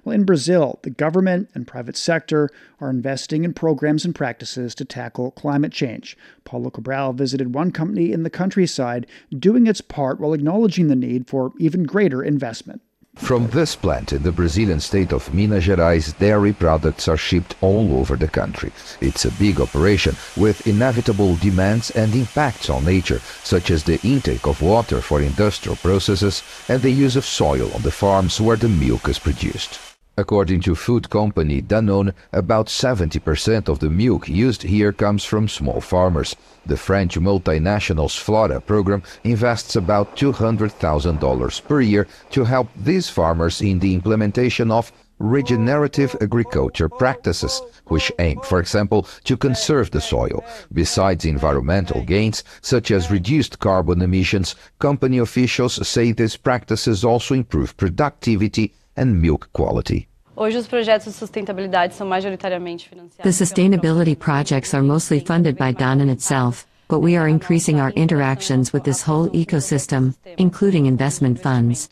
[0.04, 2.48] Well, in Brazil, the government and private sector
[2.80, 6.16] are investing in programs and practices to tackle climate change.
[6.44, 11.26] Paulo Cabral visited one company in the countryside doing its part while acknowledging the need
[11.28, 12.82] for even greater investment.
[13.16, 17.96] From this plant in the Brazilian state of Minas Gerais, dairy products are shipped all
[17.96, 18.72] over the country.
[19.00, 24.46] It's a big operation with inevitable demands and impacts on nature, such as the intake
[24.46, 28.68] of water for industrial processes and the use of soil on the farms where the
[28.68, 29.93] milk is produced.
[30.16, 35.80] According to food company Danone, about 70% of the milk used here comes from small
[35.80, 36.36] farmers.
[36.64, 43.80] The French multinational's Flora program invests about $200,000 per year to help these farmers in
[43.80, 50.44] the implementation of regenerative agriculture practices, which aim, for example, to conserve the soil.
[50.72, 57.76] Besides environmental gains, such as reduced carbon emissions, company officials say these practices also improve
[57.76, 60.08] productivity and milk quality.
[60.36, 63.22] Hoje os projetos de sustentabilidade são majoritariamente financiados.
[63.22, 68.72] The sustainability projects are mostly funded by Danone itself, but we are increasing our interactions
[68.72, 71.88] with this whole ecosystem, including investment funds.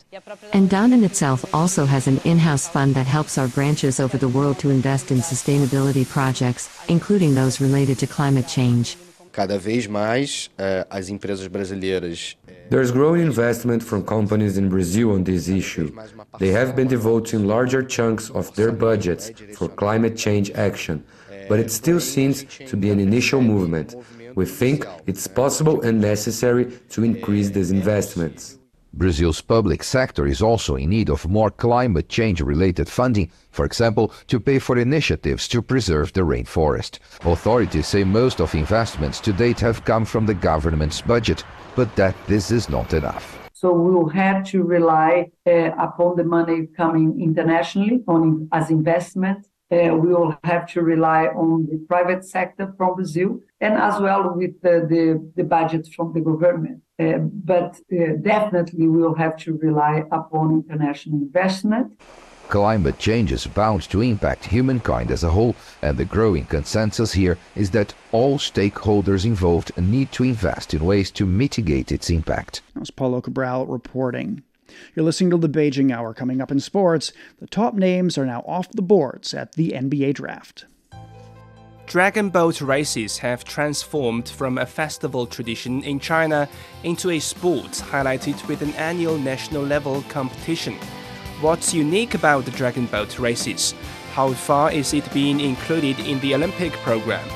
[0.51, 4.59] And Danone itself also has an in-house fund that helps our branches over the world
[4.59, 8.97] to invest in sustainability projects, including those related to climate change.
[9.31, 12.37] Cada vez mais uh, as empresas brasileiras
[12.69, 15.95] There's growing investment from companies in Brazil on this issue.
[16.39, 21.05] They have been devoting larger chunks of their budgets for climate change action,
[21.49, 23.95] but it still seems to be an initial movement.
[24.35, 28.57] We think it's possible and necessary to increase these investments.
[28.95, 34.13] Brazil's public sector is also in need of more climate change related funding, for example,
[34.27, 36.99] to pay for initiatives to preserve the rainforest.
[37.25, 41.43] Authorities say most of investments to date have come from the government's budget,
[41.75, 43.49] but that this is not enough.
[43.53, 49.47] So we will have to rely uh, upon the money coming internationally on as investment.
[49.71, 54.33] Uh, we will have to rely on the private sector from Brazil and as well
[54.35, 56.81] with the, the, the budget from the government.
[56.99, 57.17] Uh,
[57.53, 61.99] but uh, definitely we will have to rely upon international investment.
[62.49, 67.37] Climate change is bound to impact humankind as a whole, and the growing consensus here
[67.55, 72.61] is that all stakeholders involved need to invest in ways to mitigate its impact.
[72.75, 74.43] That's Paulo Cabral reporting.
[74.95, 76.13] You're listening to the Beijing Hour.
[76.13, 80.13] Coming up in sports, the top names are now off the boards at the NBA
[80.15, 80.65] draft.
[81.85, 86.47] Dragon boat races have transformed from a festival tradition in China
[86.83, 90.77] into a sport highlighted with an annual national level competition.
[91.43, 93.75] What's unique about the dragon boat races?
[94.13, 97.27] How far is it being included in the Olympic program?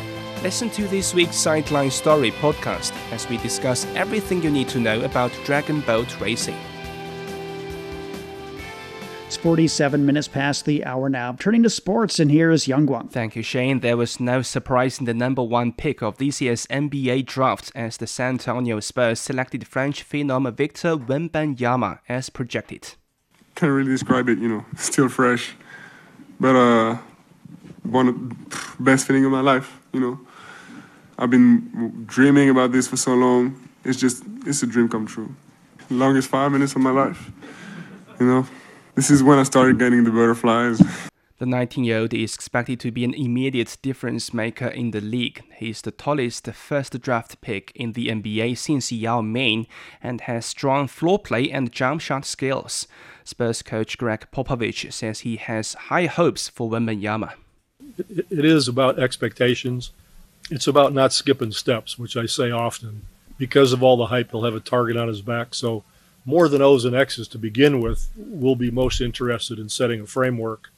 [0.41, 5.01] Listen to this week's Sideline Story podcast as we discuss everything you need to know
[5.01, 6.55] about dragon boat racing.
[9.25, 11.33] It's 47 minutes past the hour now.
[11.33, 13.11] Turning to sports, and here is Yang Guang.
[13.11, 13.81] Thank you, Shane.
[13.81, 17.97] There was no surprise in the number one pick of this year's NBA draft as
[17.97, 22.95] the San Antonio Spurs selected French phenom Victor Wembanyama as projected.
[23.57, 25.55] Can't really describe it, you know, still fresh.
[26.39, 26.97] But uh,
[27.81, 28.35] one of the
[28.79, 30.19] best feeling of my life, you know.
[31.17, 33.59] I've been dreaming about this for so long.
[33.83, 35.33] It's just, it's a dream come true.
[35.89, 37.31] Longest five minutes of my life,
[38.19, 38.45] you know.
[38.93, 40.79] This is when I started getting the butterflies.
[41.39, 45.43] The 19 year old is expected to be an immediate difference maker in the league.
[45.55, 49.67] He is the tallest first draft pick in the NBA since Yao Ming
[50.01, 52.87] and has strong floor play and jump shot skills.
[53.27, 57.33] Spurs coach Gregg Popovich says he has high hopes for Wembanyama.
[57.97, 59.91] It is about expectations.
[60.49, 63.01] It's about not skipping steps, which I say often.
[63.37, 65.53] Because of all the hype, he'll have a target on his back.
[65.53, 65.83] So
[66.25, 70.05] more than O's and X's to begin with, we'll be most interested in setting a
[70.07, 70.69] framework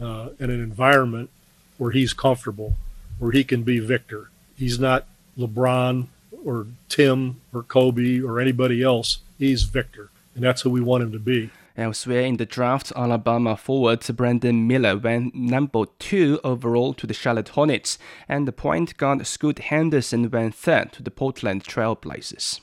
[0.00, 1.30] uh, and an environment
[1.78, 2.74] where he's comfortable,
[3.18, 4.28] where he can be Victor.
[4.54, 5.06] He's not
[5.38, 6.08] LeBron
[6.44, 9.18] or Tim or Kobe or anybody else.
[9.38, 11.50] He's Victor, and that's who we want him to be.
[11.76, 17.50] Elsewhere in the draft, Alabama forward Brandon Miller went number two overall to the Charlotte
[17.50, 17.98] Hornets,
[18.28, 22.60] and the point guard Scoot Henderson went third to the Portland Trailblazers.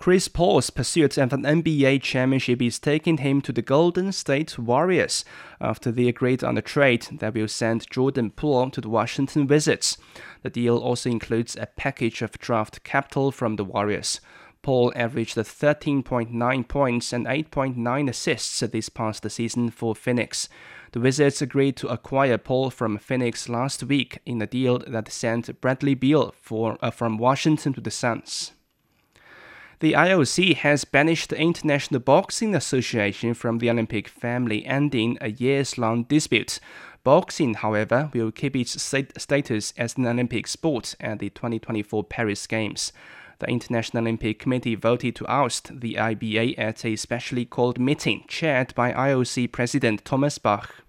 [0.00, 5.26] Chris Paul's pursuit of an NBA championship is taking him to the Golden State Warriors
[5.60, 9.98] after they agreed on a trade that will send Jordan Poole to the Washington Wizards.
[10.42, 14.22] The deal also includes a package of draft capital from the Warriors.
[14.62, 20.48] Paul averaged 13.9 points and 8.9 assists this past season for Phoenix.
[20.92, 25.60] The Wizards agreed to acquire Paul from Phoenix last week in a deal that sent
[25.60, 28.52] Bradley Beal for, uh, from Washington to the Suns.
[29.80, 35.78] The IOC has banished the International Boxing Association from the Olympic family, ending a years
[35.78, 36.60] long dispute.
[37.02, 42.92] Boxing, however, will keep its status as an Olympic sport at the 2024 Paris Games.
[43.40, 48.74] The International Olympic Committee voted to oust the IBA at a specially called meeting chaired
[48.74, 50.84] by IOC President Thomas Bach.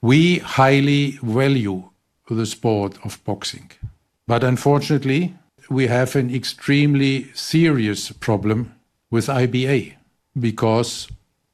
[0.00, 1.90] We highly value
[2.30, 3.72] the sport of boxing,
[4.28, 5.34] but unfortunately,
[5.68, 8.72] we have an extremely serious problem
[9.10, 9.94] with IBA
[10.38, 11.08] because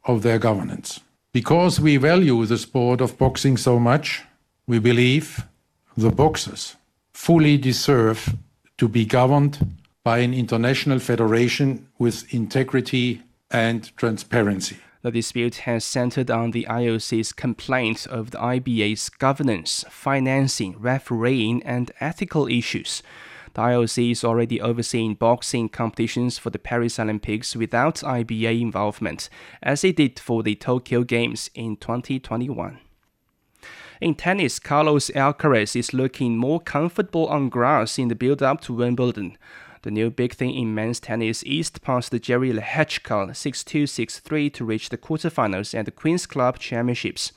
[0.04, 1.00] of their governance.
[1.32, 4.22] Because we value the sport of boxing so much,
[4.66, 5.46] we believe
[5.96, 6.76] the boxers
[7.14, 8.34] fully deserve
[8.76, 9.58] to be governed
[10.04, 14.78] by an international federation with integrity and transparency.
[15.02, 21.90] The dispute has centered on the IOC's complaint of the IBA's governance, financing, refereeing, and
[22.00, 23.02] ethical issues.
[23.54, 29.28] The IOC is already overseeing boxing competitions for the Paris Olympics without IBA involvement,
[29.62, 32.78] as it did for the Tokyo Games in 2021.
[34.00, 38.72] In tennis, Carlos Alcaraz is looking more comfortable on grass in the build up to
[38.72, 39.36] Wimbledon.
[39.82, 44.90] The new big thing in men's tennis eased past Jerry Lehecka 6-2, 6-3 to reach
[44.90, 47.32] the quarterfinals at the Queen's Club Championships.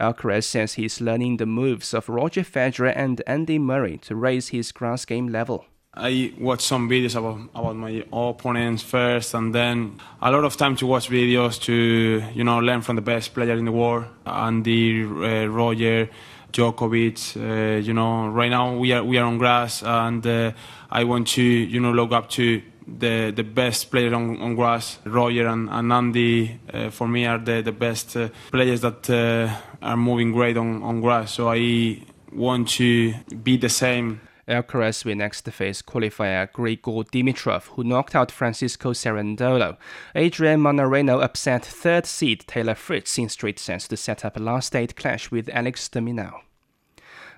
[0.00, 4.70] Alcaraz says he's learning the moves of Roger Federer and Andy Murray to raise his
[4.70, 5.66] grass game level.
[5.92, 10.76] I watch some videos about, about my opponents first, and then a lot of time
[10.76, 15.02] to watch videos to you know learn from the best player in the world, Andy,
[15.02, 16.08] uh, Roger,
[16.52, 17.36] Djokovic.
[17.36, 20.52] Uh, you know, right now we are we are on grass, and uh,
[20.90, 24.98] I want to you know look up to the the best player on, on grass.
[25.04, 29.48] Roger and, and Andy uh, for me are the the best uh, players that uh,
[29.82, 31.32] are moving great on, on grass.
[31.32, 34.20] So I want to be the same.
[34.50, 39.76] Alcaraz will next face qualifier Grigor Dimitrov, who knocked out Francisco Cerundolo.
[40.14, 44.74] Adrian Mannarino upset third seed Taylor Fritz in straight sets to set up a last
[44.74, 46.40] eight clash with Alex de Minaur.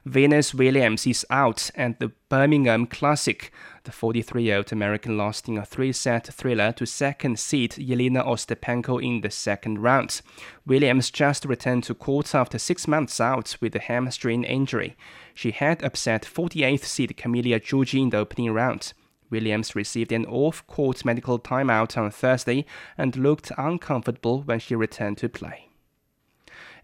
[0.04, 3.52] Venus Williams is out at the Birmingham Classic.
[3.84, 8.26] The 43 year old American lost in a three set thriller to second seed Yelena
[8.26, 10.20] Ostapenko in the second round.
[10.66, 14.96] Williams just returned to court after six months out with a hamstring injury.
[15.34, 18.92] She had upset 48th seed Camila Giorgi in the opening round.
[19.30, 22.66] Williams received an off court medical timeout on Thursday
[22.98, 25.71] and looked uncomfortable when she returned to play.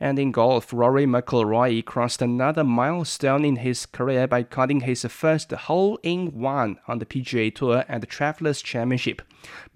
[0.00, 5.50] And in golf, Rory McIlroy crossed another milestone in his career by cutting his first
[5.50, 9.22] hole in one on the PGA Tour at the Travelers Championship.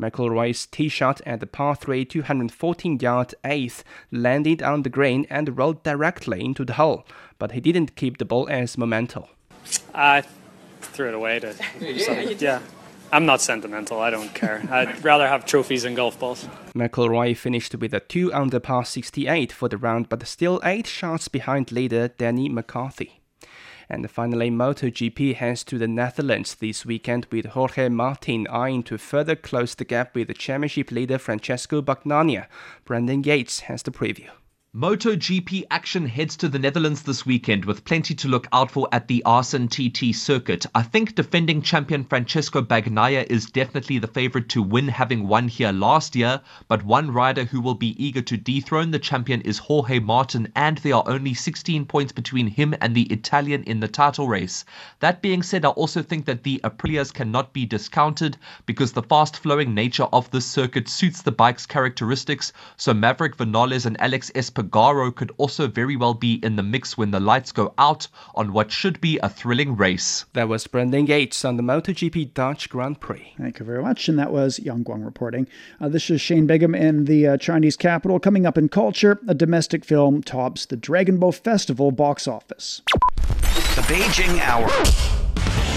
[0.00, 5.58] McIlroy's tee shot at the par 3 214 yard eighth landed on the green and
[5.58, 7.04] rolled directly into the hole,
[7.38, 9.28] but he didn't keep the ball as memento.
[9.94, 10.22] I
[10.80, 11.54] threw it away to.
[11.80, 12.60] yeah, yeah.
[13.12, 14.00] I'm not sentimental.
[14.00, 14.66] I don't care.
[14.70, 16.48] I'd rather have trophies than golf balls.
[16.74, 21.28] McIlroy finished with a 2 under par 68 for the round, but still 8 shots
[21.28, 23.20] behind leader Danny McCarthy.
[23.90, 29.36] And finally, MotoGP heads to the Netherlands this weekend with Jorge Martin eyeing to further
[29.36, 32.46] close the gap with the championship leader Francesco Bagnaia.
[32.86, 34.30] Brendan Yates has the preview.
[34.74, 39.06] MotoGP action heads to the Netherlands this weekend with plenty to look out for at
[39.06, 40.64] the Assen TT circuit.
[40.74, 45.72] I think defending champion Francesco Bagnaia is definitely the favorite to win, having won here
[45.72, 46.40] last year.
[46.68, 50.78] But one rider who will be eager to dethrone the champion is Jorge Martin, and
[50.78, 54.64] there are only 16 points between him and the Italian in the title race.
[55.00, 59.36] That being said, I also think that the Aprilias cannot be discounted because the fast
[59.36, 62.54] flowing nature of this circuit suits the bike's characteristics.
[62.78, 66.96] So Maverick Vinales and Alex Espargaro Espargaro could also very well be in the mix
[66.96, 70.24] when the lights go out on what should be a thrilling race.
[70.32, 73.34] That was Brendan Gates on the MotoGP Dutch Grand Prix.
[73.38, 74.08] Thank you very much.
[74.08, 75.48] And that was Yang Guang reporting.
[75.80, 78.18] Uh, this is Shane Bigham in the uh, Chinese capital.
[78.20, 82.82] Coming up in culture, a domestic film tops the Dragon Boat Festival box office.
[82.86, 84.68] The Beijing Hour.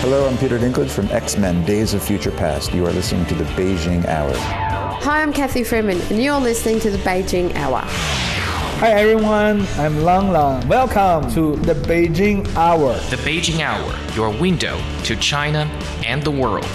[0.01, 2.73] Hello, I'm Peter Dinklage from X Men Days of Future Past.
[2.73, 4.33] You are listening to the Beijing Hour.
[4.35, 8.34] Hi, I'm Cathy Freeman, and you're listening to the Beijing Hour.
[8.74, 10.66] Hi everyone, I'm Lang Lang.
[10.66, 12.94] Welcome to the Beijing Hour.
[13.10, 15.60] The Beijing Hour, your window to China
[16.04, 16.66] and the world.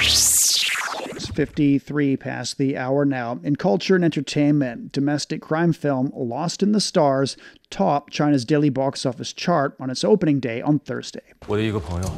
[0.00, 3.40] It's 53 past the hour now.
[3.42, 7.36] In culture and entertainment, domestic crime film Lost in the Stars
[7.70, 11.22] topped China's daily box office chart on its opening day on Thursday.
[11.46, 12.10] 我的一个朋友，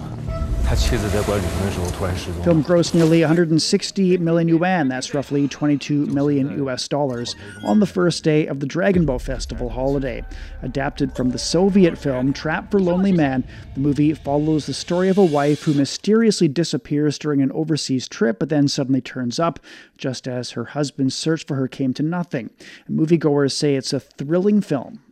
[2.43, 8.24] Film grossed nearly 160 million yuan, that's roughly 22 million US dollars, on the first
[8.24, 10.26] day of the Dragon Boat Festival holiday.
[10.63, 13.43] Adapted from the Soviet film Trap for Lonely Man,
[13.76, 18.39] the movie follows the story of a wife who mysteriously disappears during an overseas trip
[18.39, 19.59] but then suddenly turns up
[19.97, 22.49] just as her husband's search for her came to nothing.
[22.89, 25.04] Moviegoers say it's a thrilling film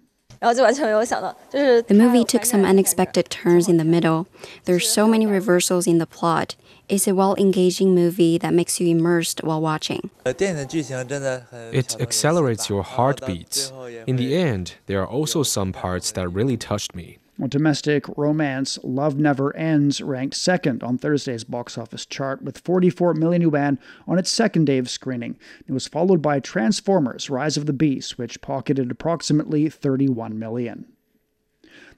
[0.43, 4.27] the movie took some unexpected turns in the middle.
[4.65, 6.55] There's so many reversals in the plot.
[6.89, 10.09] It's a well engaging movie that makes you immersed while watching.
[10.25, 13.71] It accelerates your heartbeats.
[14.05, 17.19] In the end, there are also some parts that really touched me.
[17.47, 23.41] Domestic romance Love Never Ends ranked second on Thursday's box office chart with 44 million
[23.41, 25.37] yuan on its second day of screening.
[25.67, 30.92] It was followed by Transformers Rise of the Beast, which pocketed approximately 31 million.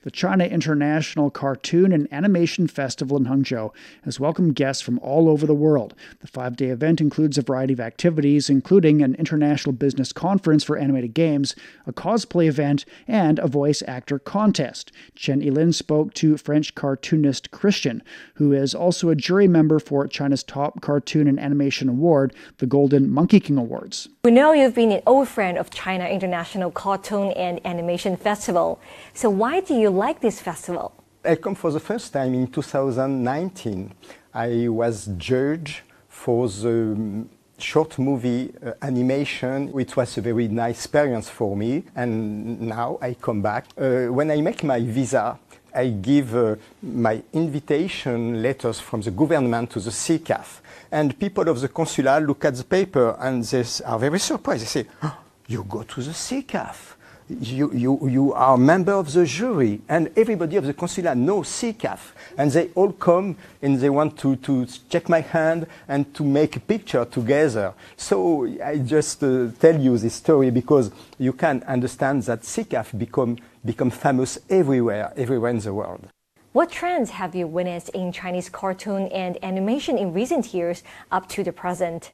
[0.05, 3.71] The China International Cartoon and Animation Festival in Hangzhou
[4.03, 5.95] has welcomed guests from all over the world.
[6.19, 10.77] The five day event includes a variety of activities, including an international business conference for
[10.77, 11.55] animated games,
[11.87, 14.91] a cosplay event, and a voice actor contest.
[15.15, 18.03] Chen Yilin spoke to French cartoonist Christian,
[18.35, 23.09] who is also a jury member for China's top cartoon and animation award, the Golden
[23.09, 24.07] Monkey King Awards.
[24.23, 28.79] We know you've been an old friend of China International Cartoon and Animation Festival.
[29.15, 30.93] So why do you like this festival?
[31.23, 33.91] I come for the first time in 2019.
[34.33, 37.25] I was judge for the
[37.57, 39.71] short movie uh, animation.
[39.79, 43.65] It was a very nice experience for me, and now I come back.
[43.77, 45.39] Uh, when I make my visa,
[45.73, 50.61] I give uh, my invitation letters from the government to the CICAF.
[50.91, 54.61] And people of the consular look at the paper and they are very surprised.
[54.63, 55.17] They say, oh,
[55.47, 56.94] You go to the CICAF
[57.29, 61.47] you, you, you are a member of the jury, and everybody of the consular knows
[61.47, 61.99] CICAF,
[62.37, 66.55] and they all come and they want to, to check my hand and to make
[66.55, 67.73] a picture together.
[67.97, 73.37] So I just uh, tell you this story because you can understand that CICAF become,
[73.63, 76.07] become famous everywhere, everywhere in the world.
[76.55, 81.43] What trends have you witnessed in Chinese cartoon and animation in recent years up to
[81.43, 82.13] the present?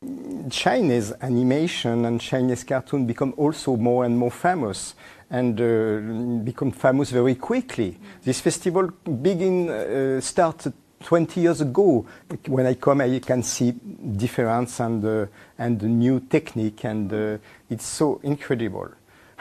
[0.49, 4.95] Chinese animation and Chinese cartoon become also more and more famous
[5.29, 7.99] and uh, become famous very quickly.
[8.23, 8.89] This festival
[9.21, 10.65] begin uh, start
[11.03, 12.07] 20 years ago.
[12.47, 15.27] When I come, I can see difference and uh,
[15.59, 17.37] and new technique, and uh,
[17.69, 18.89] it's so incredible.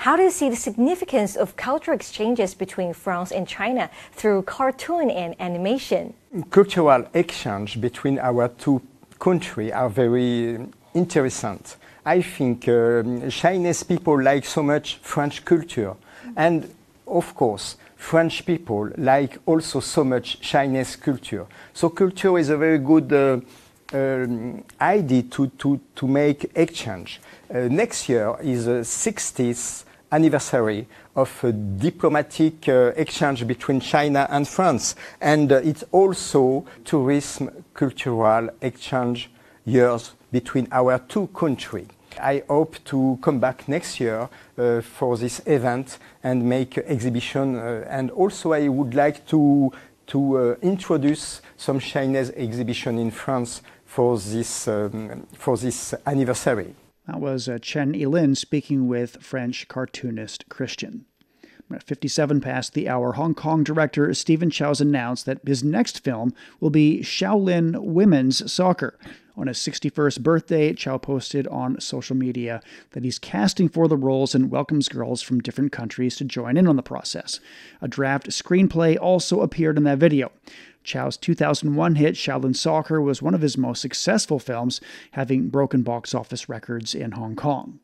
[0.00, 5.10] How do you see the significance of cultural exchanges between France and China through cartoon
[5.10, 6.14] and animation?
[6.48, 8.80] Cultural exchange between our two
[9.18, 10.58] countries are very
[10.94, 11.60] interesting.
[12.06, 15.94] I think uh, Chinese people like so much French culture,
[16.34, 16.74] and
[17.06, 21.44] of course, French people like also so much Chinese culture.
[21.74, 23.40] So culture is a very good uh,
[23.92, 27.20] um, idea to, to, to make exchange.
[27.52, 34.46] Uh, next year is the 60th anniversary of a diplomatic uh, exchange between China and
[34.46, 34.96] France.
[35.20, 39.30] And uh, it's also tourism cultural exchange
[39.64, 41.88] years between our two countries.
[42.20, 47.56] I hope to come back next year uh, for this event and make exhibition.
[47.56, 49.72] Uh, and also I would like to,
[50.08, 56.74] to uh, introduce some Chinese exhibition in France for this, um, for this anniversary.
[57.10, 61.06] That was uh, Chen Yilin speaking with French cartoonist Christian.
[61.68, 66.32] At 57 past the hour, Hong Kong director Stephen Chow's announced that his next film
[66.60, 68.96] will be Shaolin Women's Soccer.
[69.36, 72.60] On his 61st birthday, Chow posted on social media
[72.92, 76.68] that he's casting for the roles and welcomes girls from different countries to join in
[76.68, 77.40] on the process.
[77.80, 80.30] A draft screenplay also appeared in that video.
[80.82, 84.80] Chow's 2001 hit Shaolin Soccer was one of his most successful films,
[85.12, 87.80] having broken box office records in Hong Kong.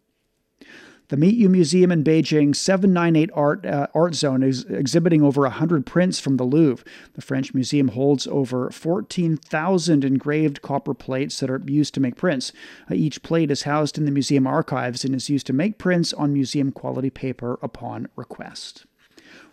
[1.09, 5.87] The Meet You Museum in Beijing 798 Art, uh, Art Zone is exhibiting over 100
[5.87, 6.85] prints from the Louvre.
[7.15, 12.53] The French museum holds over 14,000 engraved copper plates that are used to make prints.
[12.91, 16.13] Uh, each plate is housed in the museum archives and is used to make prints
[16.13, 18.85] on museum quality paper upon request.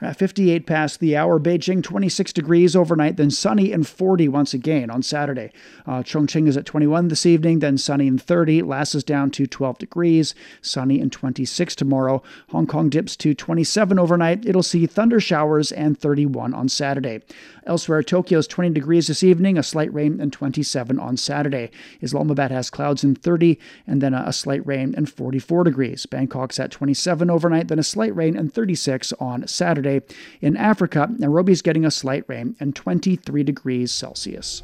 [0.04, 4.90] Uh, 58 past the hour, Beijing 26 degrees overnight, then sunny and 40 once again
[4.90, 5.50] on Saturday.
[5.88, 8.64] Uh, Chongqing is at 21 this evening, then sunny and 30.
[8.64, 12.22] Lhasa down to 12 degrees, sunny and 26 tomorrow.
[12.50, 14.46] Hong Kong dips to 27 overnight.
[14.46, 17.22] It'll see thunder showers and 31 on Saturday.
[17.66, 21.72] Elsewhere, Tokyo is 20 degrees this evening, a slight rain and 27 on Saturday.
[22.02, 26.06] Islamabad has clouds and 30, and then a, a slight rain and 44 degrees.
[26.06, 29.93] Bangkok's at 27 overnight, then a slight rain and 36 on Saturday.
[30.42, 34.64] In Africa, Nairobi is getting a slight rain and 23 degrees Celsius.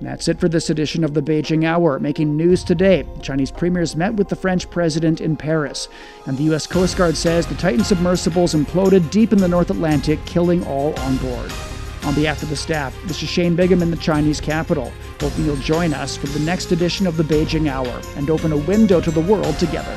[0.00, 1.98] That's it for this edition of the Beijing Hour.
[1.98, 5.88] Making news today, Chinese premiers met with the French president in Paris,
[6.26, 6.66] and the U.S.
[6.66, 11.16] Coast Guard says the Titan submersibles imploded deep in the North Atlantic, killing all on
[11.16, 11.50] board.
[12.04, 15.56] On behalf of the staff, this is Shane Bigham in the Chinese capital, hoping you'll
[15.56, 19.10] join us for the next edition of the Beijing Hour and open a window to
[19.10, 19.94] the world together.